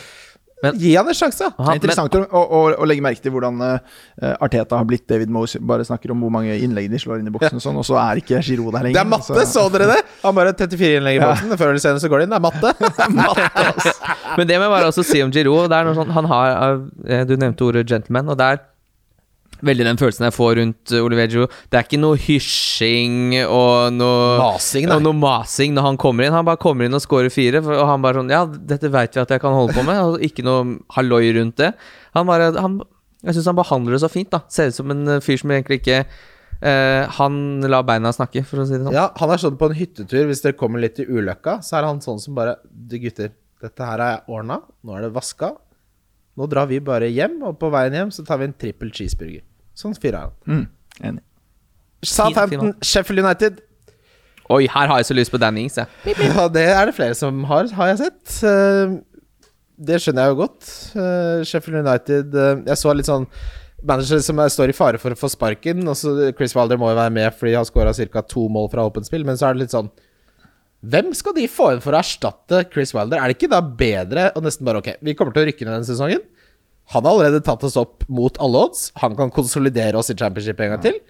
[0.64, 1.50] Men- Gi han en sjanse, da!
[1.50, 4.78] Det er Han, men, interessant å, å, å, å legge merke til hvordan uh, Arteta
[4.80, 5.44] har blitt David Moe.
[5.68, 7.98] Bare snakker om hvor mange innlegg de slår inn i boksen, og sånn, og så
[8.00, 8.96] er ikke Giroud der lenger.
[8.96, 9.98] Det er matte, så- så dere det?
[10.22, 11.52] Han bare 34 innlegg i boksen.
[11.61, 12.36] Før eller senere så går det inn.
[12.36, 13.36] Det er matte.
[14.38, 15.68] men det må jeg bare også si om Giroud.
[15.72, 18.64] Det er noe sånn, han har eh, Du nevnte ordet gentleman, og det er
[19.64, 24.36] veldig den følelsen jeg får rundt eh, Olivier Det er ikke noe hysjing og noe
[24.40, 26.36] Masing, og noe masing når han kommer inn.
[26.36, 29.24] Han bare kommer inn og scorer fire, og han bare sånn Ja, dette veit vi
[29.24, 31.72] at jeg kan holde på med, og ikke noe halloi rundt det.
[32.16, 32.80] Han bare han,
[33.24, 34.42] Jeg syns han behandler det så fint, da.
[34.52, 36.07] Ser ut som en eh, fyr som egentlig ikke
[36.57, 38.94] Uh, Han lar beina snakke, for å si det sånn.
[38.96, 41.84] Ja, han er sånn på en hyttetur, hvis dere kommer litt i ulykka, så er
[41.90, 44.62] han sånn som bare Du gutter, dette her er ordna.
[44.80, 45.52] Nå er det vaska.
[46.37, 49.43] Nå drar vi bare hjem, og på veien hjem så tar vi en trippel cheeseburger.
[49.76, 50.34] Sånn fyrer han.
[50.47, 50.66] Mm,
[51.11, 51.22] enig.
[52.07, 53.62] Southampton, Sheffield United.
[54.53, 56.14] Oi, her har jeg så lyst på Danny Ings, jeg.
[56.22, 58.37] Ja, det er det flere som har, har jeg sett.
[58.47, 58.97] Eh,
[59.76, 60.68] Det skjønner jeg jo godt.
[60.97, 63.26] Eh, Sheffield United eh, Jeg så litt sånn
[63.84, 65.82] manager som står i fare for å få sparken.
[65.89, 68.22] Og så Chris Wilder må jo være med fordi han skåra ca.
[68.22, 69.26] to mål fra åpent spill.
[69.26, 69.91] Men så er det litt sånn
[70.84, 73.18] Hvem skal de få inn for å erstatte Chris Wilder?
[73.18, 75.78] Er det ikke da bedre å nesten bare Ok, vi kommer til å rykke ned
[75.78, 76.22] denne sesongen.
[76.94, 78.90] Han har allerede tatt oss opp mot alle odds.
[79.02, 81.00] Han kan konsolidere oss i championship en gang til.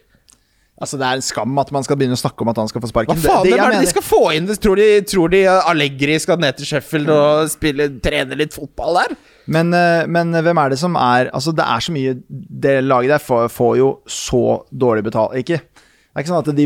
[0.77, 2.83] Altså Det er en skam at man skal begynne å snakke om at han skal
[2.85, 3.17] få sparken.
[3.17, 4.49] Hva faen, det, det hvem er det de skal få inn?
[4.61, 9.17] Tror de, tror de Allegri skal ned til Sheffield og spille, trene litt fotball der?
[9.53, 13.13] Men, eh, men hvem er det som er Altså Det er så mye Det laget
[13.13, 14.41] der får, får jo så
[14.75, 15.61] dårlig betalt Ikke
[16.17, 16.65] Det er ikke sånn at de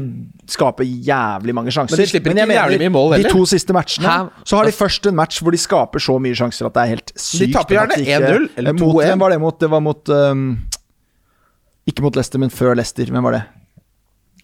[0.54, 1.96] skaper jævlig mange sjanser.
[1.98, 4.18] Men de slipper ikke men jævlig mye mål De to siste matchene Hæ?
[4.46, 6.92] Så har de først en match hvor de skaper så mye sjanser at det er
[6.94, 7.52] helt sykt.
[7.56, 9.18] taper gjerne at de ikke- 1-0 eller Eh, 2-1.
[9.18, 9.58] Var det mot?
[9.58, 10.44] Det var mot um,
[11.90, 13.04] Ikke mot Leicester, men før Leicester.
[13.10, 13.42] Hvem var det?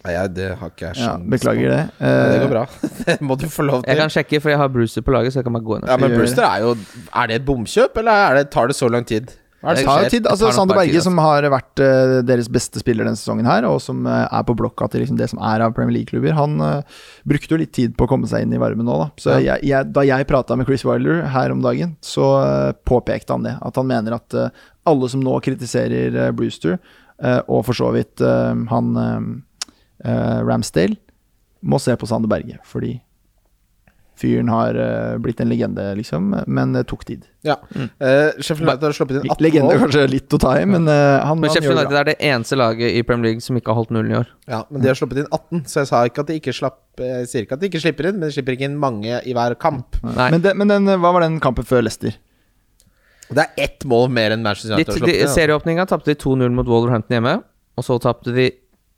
[0.03, 1.29] Nei, ja, det har ikke jeg Ja, skjønt.
[1.29, 1.79] beklager det.
[1.99, 2.65] Uh, det Eh, går bra.
[3.07, 5.39] det må du få lov Jeg kan sjekke, for jeg har Brucer på laget, så
[5.39, 6.75] jeg kan bare gå inn og Ja, men Brewster er jo
[7.15, 9.31] Er det et bomkjøp, eller er det, tar det så lang tid?
[9.75, 10.27] Det tar tid.
[10.29, 11.09] Altså, Sander Berge, altså.
[11.09, 14.55] som har vært uh, deres beste spiller denne sesongen her, og som uh, er på
[14.57, 17.95] blokka til liksom det som er av Premier League-klubber, han uh, brukte jo litt tid
[17.97, 19.09] på å komme seg inn i varmen nå, da.
[19.21, 22.29] Så jeg, jeg, da jeg prata med Chris Wilder her om dagen, så
[22.87, 23.57] påpekte han det.
[23.65, 24.37] At han mener at
[24.87, 26.77] alle som nå kritiserer Brewster,
[27.49, 28.91] og for så vidt han
[30.05, 30.99] Ramsdale,
[31.67, 32.93] må se på Sander Berge, fordi
[34.17, 37.25] Fyren har uh, blitt en legende, liksom, men det tok tid.
[37.45, 37.55] Ja.
[37.77, 39.83] Eh, Sheffield United har sluppet inn 18 Legende mål.
[39.85, 42.09] kanskje litt å ta i, men uh, han, Men han Sheffield gjør det United er
[42.09, 44.31] det eneste laget i Premier League som ikke har holdt nullen i år.
[44.49, 47.03] Ja, men de har sluppet inn 18, så jeg sa ikke at de ikke slapp
[47.03, 49.35] Jeg sier ikke at de ikke slipper inn, men de slipper ikke inn mange i
[49.37, 49.99] hver kamp.
[50.03, 50.31] Nei.
[50.33, 52.17] Men, det, men den, hva var den kampen før Leicester?
[53.27, 55.35] Det er ett mål mer enn Manchester De, United har de, sluppet inn.
[55.35, 57.35] serieåpninga tapte de 2-0 mot Wolverhampton hjemme,
[57.77, 58.49] og så tapte de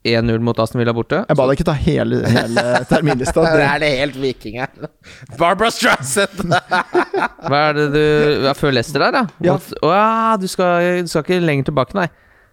[0.07, 1.23] 1-0 mot Aston Villa borte.
[1.27, 3.43] Jeg ba deg ikke ta hele, hele terminlista.
[3.43, 4.87] Det, er det helt viking her.
[5.39, 6.39] Barbara Strassett!
[6.45, 8.01] Hva er det du
[8.45, 9.25] ja, Før Leicester der, da?
[9.43, 9.57] Ja.
[9.57, 12.07] Mot, å, ja du, skal, du skal ikke lenger tilbake, nei.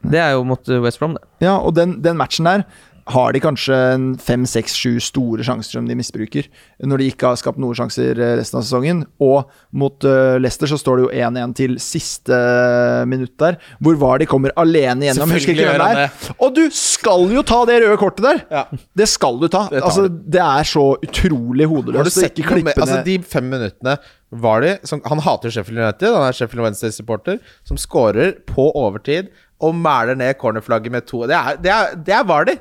[0.07, 1.25] Det er jo mot West Brom, det.
[1.47, 2.67] ja, og den, den matchen der
[3.07, 3.77] har de kanskje
[4.23, 6.49] fem, seks, sju store sjanser som de misbruker,
[6.83, 9.05] når de ikke har skapt noen sjanser eh, resten av sesongen.
[9.23, 9.47] Og
[9.79, 13.61] mot uh, Leicester så står det jo 1-1 til siste eh, minutt der.
[13.79, 15.37] Hvor var de kommer alene gjennom.
[15.37, 16.35] Husker ikke hvem det er.
[16.43, 18.45] Og du skal jo ta det røde kortet der!
[18.51, 18.67] Ja.
[18.97, 19.67] Det skal du ta.
[19.71, 22.23] Det altså, det er så utrolig hodeløst.
[22.27, 23.99] Altså, De fem minuttene
[24.35, 27.39] var de som, Han hater Sheffield United, han er Sheffield Wednesday-supporter,
[27.69, 29.31] som scorer på overtid
[29.63, 32.59] og mæler ned cornerflagget med to Det er, det er, det er var de!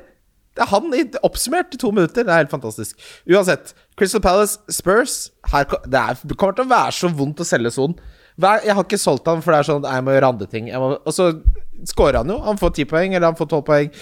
[0.56, 0.92] Det er han
[1.26, 2.24] oppsummert i to minutter.
[2.24, 3.00] Det er helt fantastisk.
[3.28, 5.16] Uansett, Crystal Palace, Spurs
[5.52, 7.96] her, Det er, kommer til å være så vondt å selge Son.
[8.36, 10.72] Jeg har ikke solgt han, for det er sånn Jeg må gjøre andre ting.
[10.72, 11.30] Må, og så
[11.88, 12.40] scorer han jo.
[12.44, 13.92] Han får ti poeng, eller han får tolv poeng.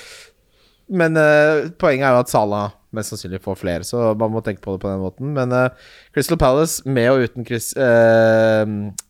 [0.94, 4.62] Men uh, poenget er jo at Salah mest sannsynlig får flere, så man må tenke
[4.62, 5.30] på det på den måten.
[5.34, 8.62] Men uh, Crystal Palace med og uten Chris uh,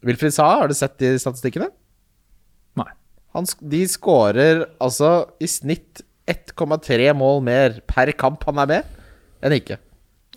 [0.06, 1.68] Wilfried Saha, har du sett de statistikkene?
[3.34, 5.10] Han, de skårer altså
[5.42, 9.00] i snitt 1,3 mål mer per kamp han er med,
[9.44, 9.80] enn ikke.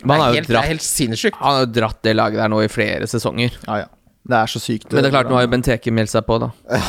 [0.04, 1.38] Han det, er helt, det er helt sinnssykt.
[1.42, 3.56] Han har jo dratt det laget der nå i flere sesonger.
[3.66, 3.94] Ja, ja.
[4.28, 4.90] Det er så sykt.
[4.92, 6.52] Men det er klart, nå har jo Benteke meldt seg på, da.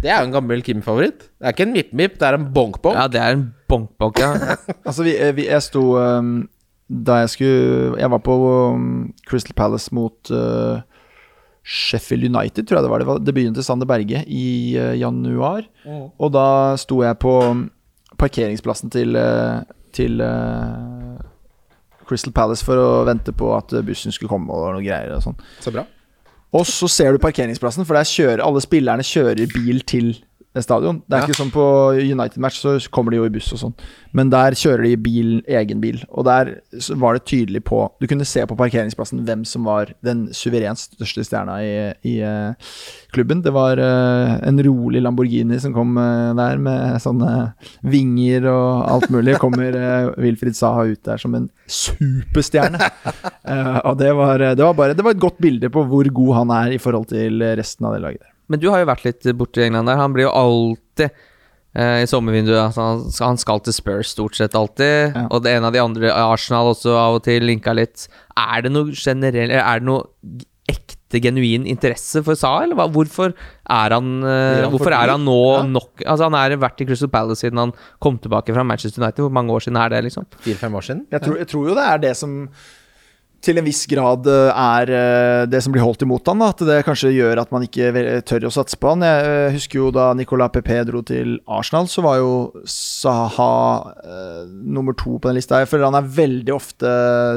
[0.00, 1.26] Det er jo en gammel Kim-favoritt.
[1.28, 2.96] Det er ikke en mip-mip, det er en bonk-bonk.
[2.96, 4.30] Ja, det er en bonk-bonk, ja.
[4.88, 6.46] Altså, vi, vi, jeg sto um,
[6.88, 8.36] Da jeg skulle Jeg var på
[8.72, 10.80] um, Crystal Palace mot uh,
[11.60, 13.04] Sheffield United, tror jeg det var.
[13.04, 14.46] Det var debuten til Sander Berge i
[14.80, 15.68] uh, januar.
[16.16, 16.46] Og da
[16.80, 17.66] sto jeg på um,
[18.20, 19.62] parkeringsplassen til, uh,
[19.96, 21.16] til uh,
[22.08, 25.24] Crystal Palace for å vente på at uh, bussen skulle komme og noe greier og
[25.24, 25.40] sånn.
[25.64, 25.86] Så bra.
[26.56, 30.12] Og så ser du parkeringsplassen, for der kjører alle spillerne kjører bil til
[30.58, 31.02] stadion.
[31.06, 31.26] Det er Ja.
[31.26, 33.74] ikke som på United-match, så kommer de jo i buss og sånn.
[34.12, 36.02] Men der kjører de bil, egen bil.
[36.10, 36.60] Og der
[36.96, 41.22] var det tydelig på Du kunne se på parkeringsplassen hvem som var den suverent største
[41.24, 42.54] stjerna i, i uh,
[43.12, 43.42] klubben.
[43.42, 47.54] Det var uh, en rolig Lamborghini som kom uh, der med sånne
[47.86, 49.38] vinger og alt mulig.
[49.38, 49.70] Kommer
[50.18, 52.80] Wilfried Saha ut der som en superstjerne.
[53.88, 56.50] Og det var, det var bare Det var et godt bilde på hvor god han
[56.50, 58.29] er i forhold til resten av det laget.
[58.50, 60.00] Men du har jo vært litt borti England der.
[60.00, 61.08] Han blir jo alltid
[61.78, 65.14] eh, i sommervinduet altså han, skal, han skal til Spurs stort sett alltid.
[65.14, 65.26] Ja.
[65.30, 68.08] Og det ene av de andre, Arsenal også av og til, linka litt.
[68.36, 70.08] Er det noe generell er det noe
[70.70, 72.84] ekte, genuin interesse for Sa, eller hva?
[72.94, 75.62] hvorfor er han, eh, ja, Hvorfor er han nå Ja.
[75.66, 79.24] nok Altså Han har vært i Crystal Palace siden han kom tilbake fra Manchester United.
[79.24, 80.26] Hvor mange år siden er det, liksom?
[80.44, 81.06] Fire-fem år siden.
[81.10, 82.36] Jeg tror, jeg tror jo det er det som
[83.40, 86.42] til en viss grad eh, er eh, det som blir holdt imot han.
[86.42, 86.50] Da.
[86.52, 89.04] At det kanskje gjør at man ikke tør å satse på han.
[89.06, 92.32] Jeg eh, husker jo da Nicolas Pepe dro til Arsenal, så var jo
[92.68, 93.48] Saha
[94.04, 95.62] eh, nummer to på den lista.
[95.62, 96.90] Jeg føler han er veldig ofte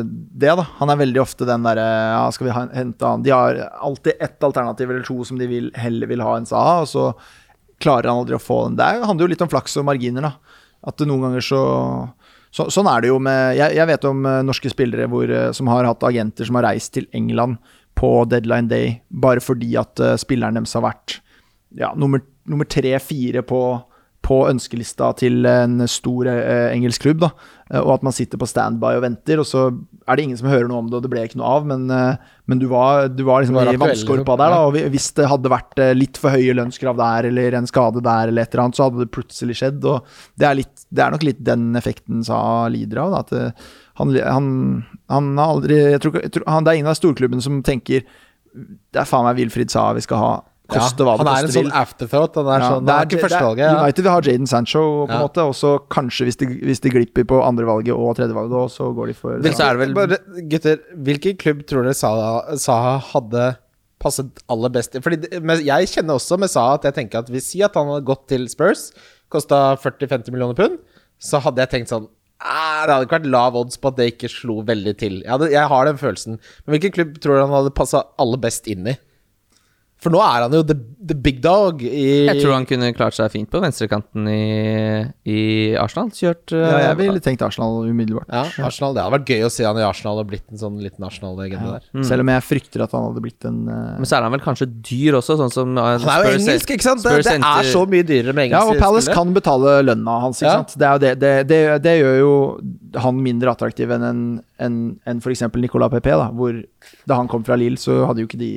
[0.03, 0.67] det, da.
[0.81, 4.43] Han er veldig ofte den derre Ja, skal vi hente han De har alltid ett
[4.43, 7.07] alternativ eller to som de vil, heller vil ha enn Saha, og så
[7.83, 8.77] klarer han aldri å få den.
[8.79, 10.59] Det er- handler jo litt om flaks og marginer, da.
[10.83, 11.63] At det noen ganger så
[12.53, 15.49] så, sånn er det jo med Jeg, jeg vet om eh, norske spillere hvor, eh,
[15.57, 17.57] som har hatt agenter som har reist til England
[17.97, 21.17] på deadline day bare fordi at eh, spilleren deres har vært
[21.79, 23.61] ja, nummer, nummer tre-fire på,
[24.23, 27.25] på ønskelista til en stor eh, engelsk klubb.
[27.25, 27.33] da
[27.73, 29.65] Eh, Og at man sitter på standby og venter, og så
[30.03, 31.67] er det ingen som hører noe om det, og det ble ikke noe av.
[31.69, 34.41] Men, eh, men du var, du var liksom i vannskorpa liksom.
[34.41, 34.59] der, da.
[34.67, 38.43] Og hvis det hadde vært litt for høye lønnskrav der, eller en skade der, eller
[38.43, 39.79] et eller annet, så hadde det plutselig skjedd.
[39.89, 40.03] Og
[40.39, 43.15] det er, litt, det er nok litt den effekten Sa lider av.
[43.15, 43.65] Da, at
[43.99, 44.45] han, han,
[45.11, 48.01] han har aldri jeg tror, jeg tror, han, Det er ingen av storklubbene som tenker
[48.55, 50.31] Det er faen meg Wilfried Sa vi skal ha,
[50.71, 51.73] koste hva det han er en koste sånn vil.
[51.75, 52.35] afterthought.
[52.39, 53.63] Han er, sånn, det er ikke førstevalget.
[53.65, 53.73] Ja.
[53.83, 55.19] United vil ha Jaden Sancho, på en Ja.
[55.27, 58.95] måte, og så kanskje, hvis de, hvis de glipper på andrevalget og tredjevalget, også, så
[58.95, 60.17] går de for Men så er det vel Bare,
[60.49, 63.57] gutter, hvilken klubb tror dere Saha, Saha hadde
[63.99, 64.99] passet aller best i?
[65.03, 67.87] Fordi men jeg kjenner også med Saha at jeg tenker at hvis si at han
[67.87, 68.91] hadde gått til Spurs,
[69.29, 70.79] kosta 40-50 millioner pund,
[71.19, 72.07] så hadde jeg tenkt sånn
[72.43, 75.21] ah, Det hadde ikke vært lav odds på at det ikke slo veldig til.
[75.23, 76.39] Jeg, hadde, jeg har den følelsen.
[76.65, 78.97] Men hvilken klubb tror du han hadde passa aller best inn i?
[80.03, 80.75] For nå er han jo the,
[81.07, 84.39] the big dog i Jeg tror han kunne klart seg fint på venstrekanten i,
[85.31, 85.37] i
[85.79, 86.09] Arsenal.
[86.15, 88.27] Kjørt uh, Ja, jeg ville tenkt Arsenal umiddelbart.
[88.27, 88.93] Ja, Arsenal.
[88.97, 91.77] Det hadde vært gøy å se han i Arsenal og blitt en sånn liten Arsenal-legende
[91.77, 91.87] der.
[92.07, 93.77] Selv om jeg frykter at han hadde blitt en uh...
[94.01, 96.39] Men så er han vel kanskje dyr også, sånn som uh, Han er jo Spurs-
[96.49, 97.03] engelsk, ikke sant?
[97.07, 98.59] Det, det er så mye dyrere med engelsk.
[98.59, 100.43] Ja, og Palace kan betale lønna hans.
[100.43, 100.59] Ikke Ja.
[100.61, 100.75] sant?
[100.79, 102.33] Det, er det, det, det, det gjør jo
[103.03, 104.23] han mindre attraktiv enn en,
[104.61, 104.77] en,
[105.09, 105.45] en f.eks.
[105.63, 106.13] Nicolas Pepe.
[106.19, 106.59] Da, hvor
[107.09, 108.51] da han kom fra Lille, så hadde jo ikke de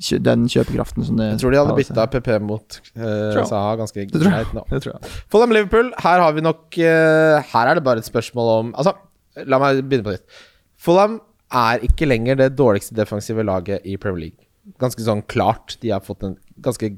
[0.00, 2.06] den kjøpekraften som det Jeg tror de hadde Palace bytta.
[2.14, 3.42] PP mot uh.
[3.44, 4.64] Saha ganske greit nå.
[4.70, 5.12] Det tror jeg.
[5.32, 8.96] Fulham Liverpool, her har vi nok uh, Her er det bare et spørsmål om Altså,
[9.44, 10.40] la meg begynne på nytt.
[10.80, 11.20] Fulham
[11.52, 14.48] er ikke lenger det dårligste defensive laget i Premier League.
[14.80, 15.76] Ganske sånn klart.
[15.82, 16.94] De har fått en ganske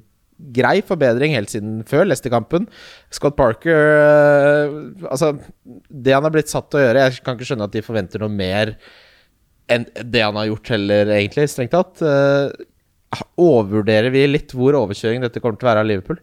[0.55, 2.68] grei forbedring helt siden før Leicester-kampen.
[3.14, 4.76] Scott Parker eh,
[5.11, 5.32] Altså,
[5.88, 8.22] det han har blitt satt til å gjøre Jeg kan ikke skjønne at de forventer
[8.22, 8.74] noe mer
[9.72, 12.03] enn det han har gjort heller, egentlig, strengt tatt.
[12.05, 12.66] Eh,
[13.40, 16.20] overvurderer vi litt hvor overkjøring dette kommer til å være av Liverpool?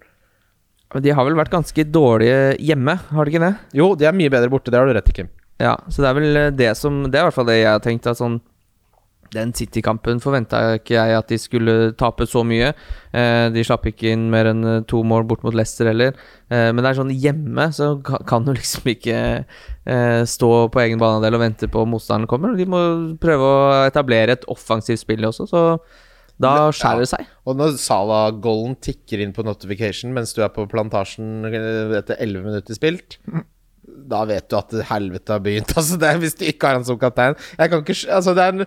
[0.94, 3.54] Men De har vel vært ganske dårlige hjemme, har de ikke det?
[3.80, 5.30] Jo, de er mye bedre borte, det har du rett i, Kim.
[5.62, 7.70] Ja, så det er vel eh, det som Det er i hvert fall det jeg
[7.70, 8.08] har tenkt.
[8.10, 8.40] At sånn
[9.32, 12.74] Den City-kampen forventa ikke jeg at de skulle tape så mye.
[13.16, 16.18] Eh, de slapp ikke inn mer enn eh, to mål bort mot Leicester heller.
[16.50, 21.00] Eh, men det er sånn hjemme så kan du liksom ikke eh, stå på egen
[21.00, 22.58] banedel og vente på motstanderen kommer.
[22.60, 22.82] De må
[23.22, 25.64] prøve å etablere et offensivt spill også, så
[26.44, 27.32] da skjærer det seg.
[27.48, 32.46] Og når Sala-golden tikker inn på notification mens du er på plantasjen eh, etter 11
[32.48, 33.18] minutter spilt,
[34.12, 35.74] da vet du at helvete har begynt.
[35.80, 38.44] Altså, det er, hvis du ikke har han som kaptein Jeg kan ikke Altså, det
[38.46, 38.66] er en,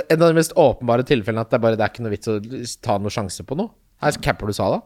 [0.00, 2.30] en av de mest åpenbare tilfellene at det er bare Det er ikke noe vits
[2.30, 2.38] å
[2.84, 3.72] ta noen sjanse på noe.
[4.02, 4.82] Her capper du Sala.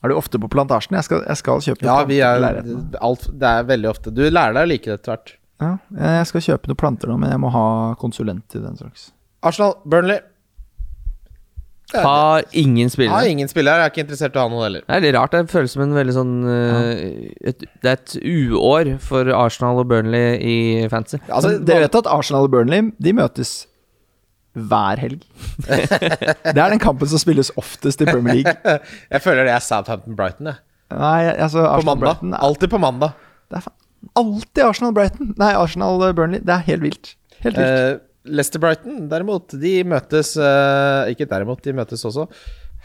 [0.00, 0.96] Er du ofte på plantasjen?
[0.96, 4.12] Jeg skal, jeg skal kjøpe noen Ja, planter er alt, Det er veldig ofte.
[4.14, 5.32] Du lærer deg å like det etter hvert.
[5.60, 5.72] Ja,
[6.16, 7.64] jeg skal kjøpe noen planter nå, men jeg må ha
[8.00, 9.10] konsulent til den slags.
[9.44, 10.22] Arsenal, Burnley.
[11.94, 13.14] Har ingen spillere.
[13.14, 13.80] har ingen spillere.
[13.80, 14.84] Jeg er ikke interessert i å ha noen heller.
[14.86, 15.34] Det er litt rart.
[15.34, 17.02] Det føles som en veldig sånn eh,
[17.50, 20.56] et, Det er et uår for Arsenal og Burnley i
[20.92, 21.20] fantasy.
[21.28, 23.54] Altså, dere vet at Arsenal og Burnley De møtes
[24.54, 25.20] hver helg.
[25.70, 28.54] det er den kampen som spilles oftest i Premier League.
[29.14, 30.62] jeg føler det er Southampton-Brighton, jeg.
[30.90, 32.00] Nei, altså På mandag.
[32.02, 33.14] Brighton er, Alltid på mandag.
[33.46, 33.76] Det er faen
[34.16, 35.34] alltid Arsenal-Brighton.
[35.38, 36.40] Nei, Arsenal-Burnley.
[36.44, 37.12] Det er helt vilt.
[37.44, 38.06] Helt vilt.
[38.24, 42.26] Eh, Leicester-Brighton, derimot, de møtes eh, Ikke derimot, de møtes også.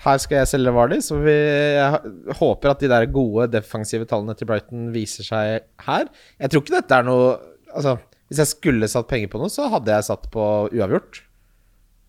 [0.06, 4.48] Her skal jeg selge Vardy, så jeg håper at de der gode defensive tallene til
[4.50, 6.10] Brighton viser seg her.
[6.40, 7.36] Jeg tror ikke dette er noe
[7.76, 7.98] Altså,
[8.30, 11.18] hvis jeg skulle satt penger på noe, så hadde jeg satt på uavgjort.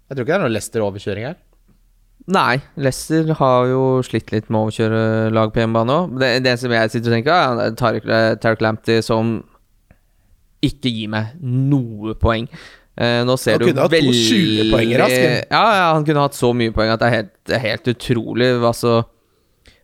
[0.07, 1.41] Jeg tror ikke det er noe Leicester-overkjøring her.
[2.31, 5.03] Nei, Leicester har jo slitt litt med å overkjøre
[5.35, 6.15] lag på hjemmebane òg.
[6.23, 8.07] Det, det som jeg sitter og tenker, er Tarek,
[8.43, 9.35] Tarek Lamptey som
[10.67, 12.49] ikke gir meg noe poeng.
[12.97, 15.35] Eh, nå ser Han du kunne hatt 20 poeng i Rasken.
[15.53, 17.91] Ja, ja, han kunne hatt så mye poeng at det er helt, det er helt
[17.93, 18.95] utrolig altså,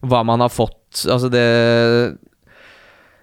[0.00, 1.04] hva man har fått.
[1.04, 1.44] Altså, det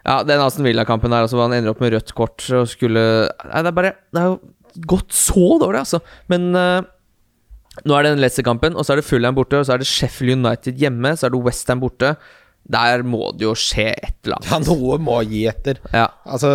[0.05, 3.65] Ja, den Aston Villa-kampen der, altså, han ender opp med rødt kort og skulle Nei,
[3.65, 4.39] det er bare Det er jo
[4.89, 5.99] gått så dårlig, altså.
[6.29, 6.85] Men uh,
[7.85, 9.89] nå er det den Leicester-kampen, og så er det Fulham borte, og så er det
[9.89, 12.13] Sheffield United hjemme, så er det Westham borte.
[12.70, 14.49] Der må det jo skje et eller annet.
[14.51, 15.80] Ja, noe må gi etter.
[15.93, 16.07] Ja.
[16.30, 16.51] Altså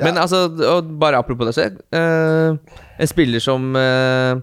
[0.00, 0.06] ja.
[0.06, 1.62] Men altså, og bare apropos det, så
[1.98, 2.56] eh,
[3.00, 4.38] En spiller som eh,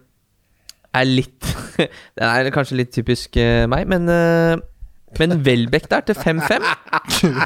[0.94, 1.48] er litt
[2.18, 4.60] Den er kanskje litt typisk eh, meg, men uh,
[5.20, 6.68] Men Welbeck der, til 5-5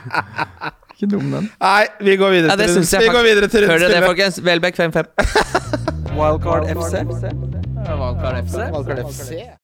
[0.91, 1.47] Ikke dum, den.
[1.61, 2.99] Nei, vi går videre Ja, det til rundt.
[3.01, 4.41] Vi går videre til Hører dere det, folkens?
[4.45, 5.09] Welbeck 5-5.
[6.19, 7.01] Wildcard FC.
[7.87, 8.55] Wildcard FC.
[8.75, 9.60] Wildcard FC.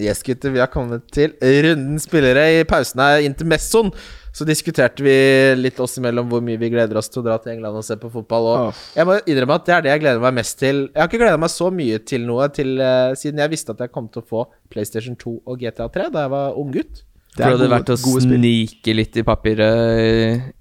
[0.00, 2.48] Yes, gutter, vi har kommet til rundens spillere.
[2.50, 3.92] I pausen her, intermessoen,
[4.34, 5.14] så diskuterte vi
[5.54, 7.94] litt oss imellom hvor mye vi gleder oss til å dra til England og se
[8.00, 8.48] på fotball.
[8.50, 8.82] Og oh.
[8.98, 10.82] jeg må innrømme at det er det jeg gleder meg mest til.
[10.88, 13.84] Jeg har ikke gleda meg så mye til noe til, uh, siden jeg visste at
[13.86, 17.04] jeg kom til å få PlayStation 2 og GTA 3 da jeg var unggutt.
[17.34, 20.18] Det er hadde gode- vært å snike litt i papiret i,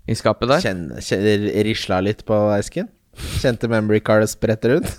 [0.10, 0.62] i skapet der.
[0.62, 0.86] Kjenn,
[1.66, 2.94] risla litt på esken.
[3.14, 4.96] Kjente memory cardet sprette rundt.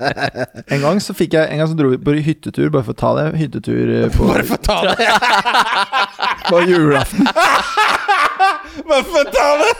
[0.72, 3.00] En gang så fikk jeg En gang så dro vi på hyttetur, bare for å
[3.00, 3.26] ta det.
[3.40, 5.08] Hyttetur eh, på, Bare for å ta det!
[6.50, 7.26] på julaften.
[8.90, 9.72] Bare for å ta det!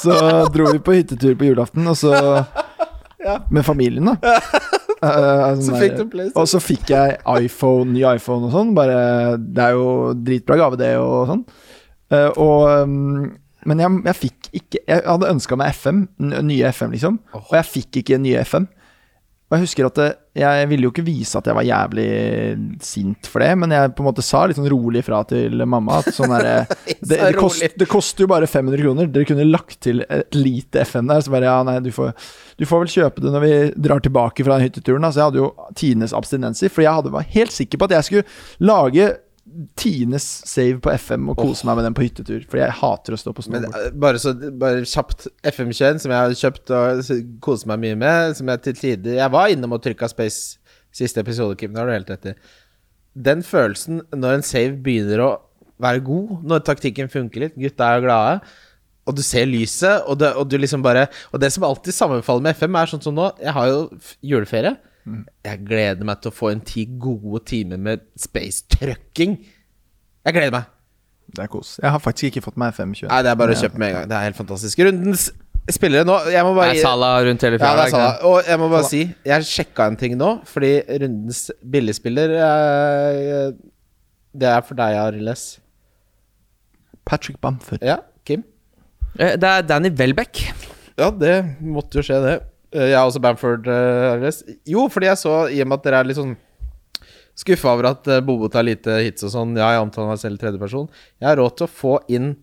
[0.00, 0.16] Så
[0.54, 2.14] dro vi på hyttetur på julaften, og så
[3.50, 4.36] Med familien, da.
[5.00, 6.40] Sånn Så fikk du PlayStation.
[6.40, 8.72] Og så fikk jeg iPhone, ny iPhone og sånn.
[8.76, 11.44] Bare Det er jo dritbra gave, det, og sånn.
[12.10, 13.30] Uh, og um,
[13.68, 17.18] Men jeg, jeg fikk ikke Jeg hadde ønska meg FM, nye FM, liksom.
[17.36, 18.68] Og jeg fikk ikke nye FM.
[19.50, 22.04] Og jeg husker at det, jeg ville jo ikke vise at jeg var jævlig
[22.86, 25.96] sint for det, men jeg på en måte sa litt sånn rolig fra til mamma
[25.98, 29.08] at sånn derre det, det, kost, det koster jo bare 500 kroner.
[29.10, 31.24] Dere kunne lagt til et lite FM der.
[31.26, 32.12] Så bare ja, nei, du får,
[32.62, 33.52] du får vel kjøpe det når vi
[33.88, 35.08] drar tilbake fra den hytteturen.
[35.08, 38.06] Altså, jeg hadde jo tidenes abstinenser, for jeg hadde, var helt sikker på at jeg
[38.06, 39.10] skulle lage
[39.80, 42.44] tidenes save på FM og kose meg med den på hyttetur.
[42.48, 43.74] Fordi jeg hater å stå på snowboard.
[43.74, 47.04] Men, bare så Bare kjapt FM21, som jeg har kjøpt og
[47.44, 50.58] koser meg mye med, som jeg til tider Jeg var innom og trykka space
[50.94, 51.72] siste episode, Kim.
[51.74, 52.34] Det har du helt rett i.
[53.30, 55.30] Den følelsen når en save begynner å
[55.80, 58.40] være god, når taktikken funker litt, gutta er glade,
[59.08, 62.44] og du ser lyset, og, det, og du liksom bare Og det som alltid sammenfaller
[62.44, 64.16] med FM, er sånn som nå Jeg har jo f-
[65.44, 69.38] Jeg gleder meg til å få en ti gode timer med space-trøkking.
[70.26, 70.66] Jeg gleder meg.
[71.30, 71.76] Det er kos.
[71.80, 73.08] Jeg har faktisk ikke fått meg FM21.
[73.08, 74.08] Nei, det er bare å kjøpe med en gang.
[74.10, 74.82] Det er helt fantastisk.
[74.82, 75.28] Rundens
[75.70, 77.90] spillere nå Jeg må Det er Salah rundt hele Ja, det fjæra.
[77.92, 78.14] Salah.
[78.26, 80.72] Og jeg må bare si, jeg sjekka en ting nå, fordi
[81.04, 82.32] rundens billigspiller
[84.34, 85.44] Det er for deg, Ariles.
[87.06, 87.82] Patrick Bamford.
[87.82, 88.42] Ja, Kim?
[89.18, 90.42] Eh, Det er Danny Welbeck.
[90.98, 92.34] Ja, det måtte jo skje, det.
[92.72, 94.30] Eh, Jeg er også Bamford, eh,
[94.66, 96.36] Jo, fordi jeg så, i og med at dere er litt sånn
[97.40, 100.38] skuffa over at eh, Bobo tar lite hits og sånn, ja, jeg omtaler meg selv
[100.42, 100.88] tredjeperson.
[101.20, 102.34] Jeg har råd til å få inn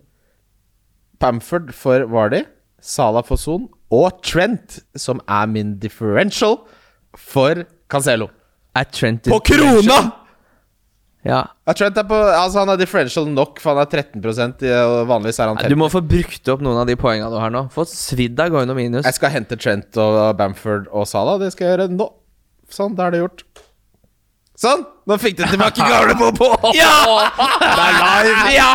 [1.22, 2.44] Bamford for Vardy,
[2.82, 6.60] Salah for Son og Trent, som er min differential,
[7.18, 8.28] for Cancelo.
[8.78, 10.27] Er Trent På krona!
[11.26, 11.42] Ja.
[11.74, 14.22] Trent er på Altså Han er differential nok, for han er 13
[14.64, 16.96] i- og vanligvis er han Nei, 50 Du må få brukt opp noen av de
[16.96, 17.66] poengene du har nå.
[17.74, 19.04] Få svidd going og minus.
[19.06, 21.40] Jeg skal hente Trent og Bamford og Salah.
[21.40, 22.12] Det skal jeg gjøre nå.
[22.70, 23.44] Sånn, da er det gjort.
[24.58, 24.80] Sånn!
[25.06, 26.16] Nå fikk du tilbake gamle
[26.74, 26.94] Ja!
[27.62, 28.54] Det er live!
[28.56, 28.70] Ja!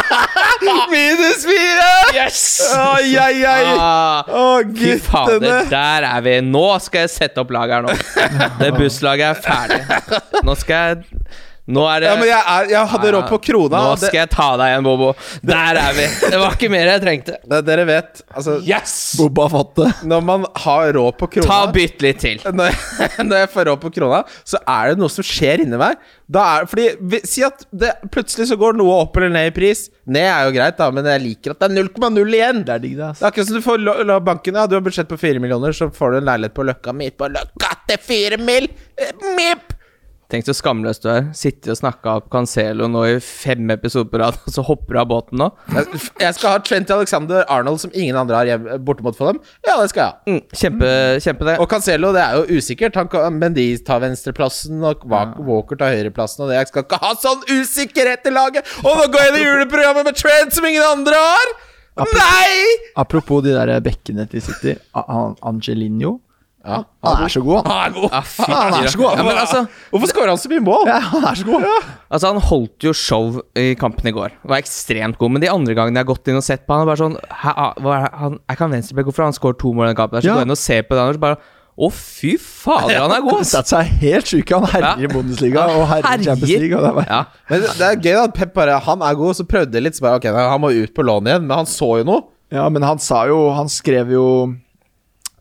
[0.92, 1.90] Minus fire!
[2.16, 2.38] Yes!
[2.72, 3.74] Oi, oi, oi!
[3.76, 5.58] Å, fy fader, guttene!
[5.68, 6.38] der er vi.
[6.48, 7.92] Nå skal jeg sette opp laget her nå.
[8.62, 10.22] Det busslaget er ferdig.
[10.48, 11.04] Nå skal jeg
[11.66, 13.78] Nå er det Ja, men jeg, er, jeg hadde råd på krona.
[13.88, 15.08] Nå skal jeg ta deg igjen, Bobo.
[15.50, 16.04] Der er vi.
[16.22, 17.38] Det var ikke mer jeg trengte.
[17.42, 18.94] det, dere vet, altså Yes!
[19.18, 19.88] har fått det.
[20.06, 22.44] Når man har råd på krona Ta bytt litt til.
[22.58, 25.80] når jeg, når jeg får råd på krona, så er det noe som skjer inni
[25.80, 25.98] meg.
[26.30, 29.54] Da er, fordi, vi, Si at det, plutselig så går noe opp eller ned i
[29.56, 29.88] pris.
[30.06, 32.62] Ned er jo greit, da, men jeg liker at det er 0,0 igjen.
[32.66, 33.10] Det er digg, det.
[33.18, 35.42] Det er akkurat som du får lo- la banken Ja, du har budsjett på 4
[35.42, 38.70] millioner, så får du en leilighet på Løkka midt på Løkka til 4 mill.
[38.98, 39.72] Eh, Mip!
[40.32, 41.28] Tenk så skamløs du er.
[41.38, 45.00] Sitter og snakker opp Cancelo nå i fem episoder på rad, og så hopper du
[45.02, 45.48] av båten nå.
[45.76, 49.38] Jeg skal ha Trent Alexander Arnold som ingen andre har hjemme, bortimot for dem.
[49.66, 50.18] Ja, det skal jeg ha.
[50.26, 50.90] Mm, kjempe,
[51.22, 51.56] kjempe det.
[51.62, 52.98] Og Cancelo, det er jo usikkert.
[52.98, 56.42] Han kan, Mendy tar venstreplassen, og Walker tar høyreplassen.
[56.46, 56.58] Og det.
[56.58, 58.76] jeg skal ikke ha sånn usikkerhet i laget!
[58.82, 61.56] Og nå går jeg inn i juleprogrammet med Trent som ingen andre har!
[61.96, 62.76] Nei!
[62.98, 64.74] Apropos de der bekkene til City.
[64.92, 66.18] Angelinho.
[66.66, 67.72] Ja, Han er så god, han.
[67.72, 68.10] han er god.
[68.16, 69.16] Ja, fy, han er så god.
[69.16, 69.60] Ja, men altså,
[69.92, 70.86] Hvorfor skårer han så mye mål?
[70.90, 71.66] Ja, han er så god.
[72.10, 74.34] altså, han holdt jo show i kampen i går.
[74.42, 75.30] Var ekstremt god.
[75.36, 77.14] Men de andre gangene jeg har gått inn og sett på han, er bare sånn
[77.22, 79.06] hæ, ah, hva er, han, Er ikke han venstreback?
[79.10, 80.18] Hvorfor har han skåret to mål i den kampen?
[80.18, 80.34] Der, så Ja.
[80.34, 81.38] går jeg inn og ser på det, og bare
[81.76, 84.48] Å, fy fader, han er god, Han Satt seg helt sjuk.
[84.56, 85.04] Han herjer Ja.
[85.04, 86.78] i Bundesliga og herjer i Champions League.
[86.78, 87.18] Og det bare, Ja.
[87.50, 89.94] Men det det er gøy at Pep bare Han er god, så prøvde jeg litt.
[89.98, 91.44] Så bare, ok, han må ut på lån igjen.
[91.46, 92.22] Men han så jo noe.
[92.50, 94.24] ja, men han sa jo Han skrev jo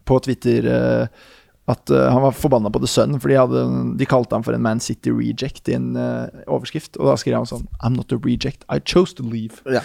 [0.06, 1.24] på Twitter eh,
[1.72, 3.64] at eh, han var forbanna på The Sun, for de, hadde,
[3.98, 7.00] de kalte han for en Man City reject i en eh, overskrift.
[7.00, 9.64] Og da skrev han sånn I'm not a reject, I chose to leave.
[9.66, 9.82] Ja,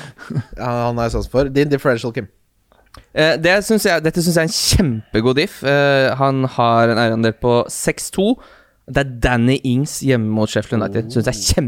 [0.59, 1.49] ja Han har jeg sans for.
[1.49, 2.29] Din differential, Kim.
[3.15, 5.61] Eh, det synes jeg, dette syns jeg er en kjempegod diff.
[5.65, 8.35] Eh, han har en eierandel på 6-2.
[8.91, 11.11] Det er Danny Ings hjemme mot Sheffield United.
[11.15, 11.65] Syns jeg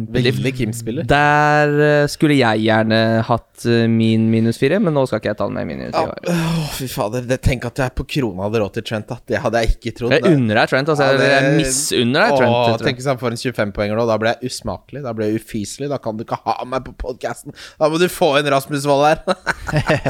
[0.51, 1.07] er Kim-spiller.
[1.09, 2.99] Der eh, skulle jeg gjerne
[3.29, 6.05] hatt eh, min minus fire, men nå skal ikke jeg ta den med minus Ja,
[6.09, 6.35] fire.
[6.35, 7.27] Åh, fy fader.
[7.31, 9.09] Det, tenk at jeg på krona hadde råd til Trent.
[9.12, 9.18] Da.
[9.33, 10.16] Det hadde jeg ikke trodd.
[10.16, 10.93] Jeg unner deg Trent.
[10.95, 12.59] Altså, Ja, det- Jeg misunner deg Trent.
[12.59, 14.07] Åh, tenk hvis han får en 25-poenger nå.
[14.11, 15.03] Da blir jeg usmakelig.
[15.07, 15.89] Da blir jeg ufyselig.
[15.93, 17.55] Da kan du ikke ha meg på podkasten.
[17.79, 19.23] Da må du få inn Rasmus Wold her.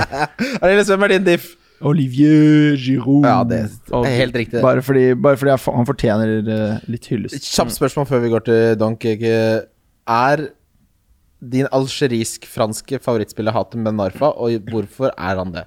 [0.62, 1.56] Hvem er din diff?
[1.88, 3.26] Olivier Giroud.
[3.26, 3.60] Ja, det
[3.90, 4.62] er helt riktig.
[4.64, 7.46] Bare fordi, bare fordi han fortjener eh, litt hyllest.
[7.52, 9.06] Kjapt spørsmål før vi går til Donk.
[9.06, 10.46] Er
[11.42, 15.64] din algerisk-franske favorittspiller Hatem Ben Narfa, og hvorfor er han det?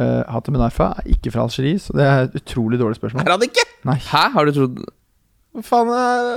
[0.00, 3.26] Uh, Hatem Ben Arfa er ikke fra Algerie, så det er et utrolig dårlig spørsmål.
[3.26, 3.66] Er han ikke?
[3.88, 3.98] Nei.
[3.98, 4.78] Hæ, har du trodd
[5.52, 6.30] Hva faen er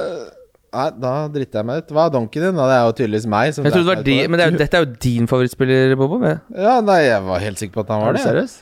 [0.76, 1.92] Nei, da driter jeg meg ut.
[1.96, 2.58] Hva er donken din?
[2.58, 3.54] Da, det er jo tydeligvis meg.
[3.56, 6.18] Som Jeg trodde det var på men det er, dette er jo din favorittspiller, Bobo.
[6.52, 8.26] Ja, nei, jeg var helt sikker på at han Er var du det.
[8.26, 8.56] seriøs?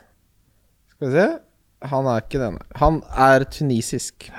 [1.04, 1.30] Skal vi se.
[1.92, 2.62] Han er ikke denne.
[2.80, 4.30] Han er tunisisk.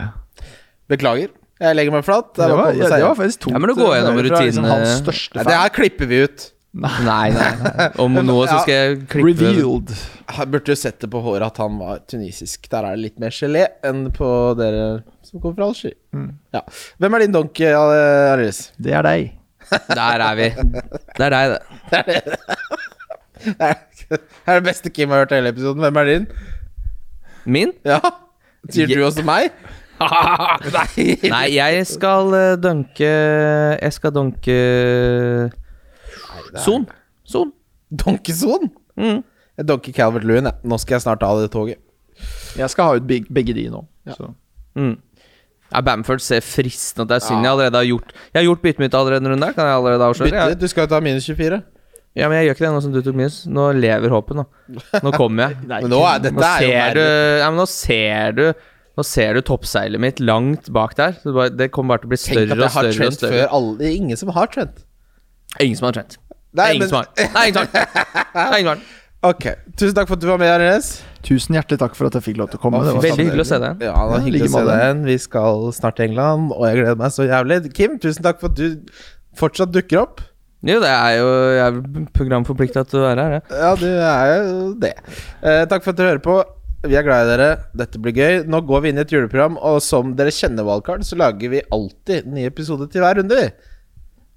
[0.88, 1.28] Beklager.
[1.60, 2.30] Jeg legger meg flat.
[2.38, 3.54] Det var, ja, det var faktisk tungt.
[3.54, 4.78] Ja, men du går eh, gjennom liksom rutinene.
[4.80, 5.50] Nei, fan.
[5.50, 6.46] det her klipper vi ut.
[6.84, 7.28] Nei, nei.
[7.36, 7.90] nei.
[8.00, 9.92] Om noe så skal jeg klippe Revealed.
[10.24, 12.64] Jeg burde jo sett det på håret at han var tunisisk.
[12.72, 14.88] Der er det litt mer gelé enn på dere
[15.28, 16.00] som kommer fra Algerie.
[16.16, 16.30] Mm.
[16.56, 16.64] Ja.
[16.96, 18.64] Hvem er din donk, Aris?
[18.80, 19.36] Det er deg.
[19.92, 20.48] Der er vi.
[21.12, 21.58] Det er deg,
[21.92, 22.24] det.
[23.44, 25.82] Det er det er det beste Kim har hørt i hele episoden.
[25.84, 26.26] Hvem er din?
[27.46, 27.72] Min?
[27.84, 28.00] Ja?
[28.70, 29.50] Sier du også meg?
[30.74, 31.04] Nei.
[31.30, 33.06] Nei, jeg skal uh, dunke
[33.78, 34.56] Jeg skal dunke
[36.64, 36.86] Son.
[37.24, 37.52] Son.
[37.94, 38.68] Donkeson?
[38.98, 39.20] Mm.
[39.58, 40.54] Jeg donker Calvert Lewin, jeg.
[40.66, 41.78] Nå skal jeg snart av det toget.
[42.58, 43.84] Jeg skal ha ut beg- begge de nå.
[44.16, 44.28] Så.
[44.78, 44.96] Mm.
[45.74, 47.10] Ja, Bamford ser fristende ut.
[47.10, 49.52] Det er synd jeg allerede har gjort Jeg har gjort byttet mitt allerede en runde.
[49.56, 50.30] Kan jeg allerede avsløre?
[50.30, 51.62] Bytte, Jeg, du skal jo ta minus 24.
[52.14, 53.40] ja, men jeg gjør ikke det nå som du tok minus.
[53.50, 54.44] Nå lever håpet, nå.
[55.02, 55.58] Nå kommer jeg.
[55.82, 57.02] Men nå er dette Nå er jo ser du.
[57.42, 58.44] Ja, men nå ser du
[58.94, 61.16] Nå ser du toppseilet mitt langt bak der.
[61.18, 62.92] Så det, bare, det kommer bare til å bli større at og jeg har større.
[62.94, 64.84] og Trent større før alle Det er ingen som har Trent.
[65.60, 66.14] Ingen som har trent.
[66.54, 67.08] Nei, ingen men- som har.
[67.18, 67.88] Er ingen som har.
[68.34, 68.84] Det ingen som har.
[69.24, 69.44] Ok,
[69.80, 70.98] Tusen takk for at du var med, Ernest.
[71.24, 72.82] Tusen hjertelig takk for at jeg fikk lov til å komme.
[72.84, 73.80] Var Veldig hyggelig å se deg.
[73.86, 75.00] Ja, det var Ja, hyggelig å se deg igjen.
[75.08, 77.56] Vi skal snart til England, og jeg gleder meg så jævlig.
[77.78, 78.92] Kim, tusen takk for at du
[79.40, 80.20] fortsatt dukker opp.
[80.64, 83.56] Jo, det er jo Jeg er programforplikta til å være her, jeg.
[83.60, 84.94] Ja, du er jo det.
[85.44, 86.38] Eh, takk for at dere hører på.
[86.84, 87.50] Vi er glad i dere.
[87.76, 88.38] Dette blir gøy.
[88.48, 91.62] Nå går vi inn i et juleprogram, og som dere kjenner Valgkart så lager vi
[91.72, 93.46] alltid nye episoder til hver runde, vi.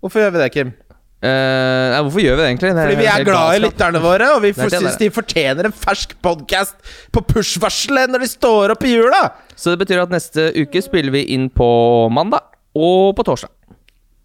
[0.04, 0.76] Hvorfor gjør vi det, Kim?
[1.18, 2.72] Eh, ja, hvorfor gjør vi det egentlig?
[2.78, 5.66] Det Fordi vi er glad i lytterne våre, og vi Det det syns de fortjener
[5.66, 6.76] en fersk podkast
[7.12, 9.24] på push-varselet når de står opp i jula.
[9.56, 11.68] Så det betyr at neste uke spiller vi inn på
[12.14, 12.46] mandag
[12.78, 13.57] og på torsdag.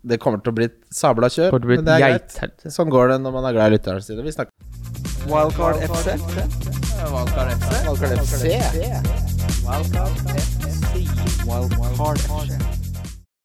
[0.03, 2.65] Det kommer til å bli et sabla kjør, men det er greit.
[2.75, 4.23] Sånn går det når man er glad i lytterne sine.
[4.27, 4.51] Vi snakker
[5.31, 6.17] Wildcard FC.
[6.19, 7.71] Wildcard FC.
[7.87, 8.43] Wildcard FC.
[11.47, 12.82] Wildcard FC.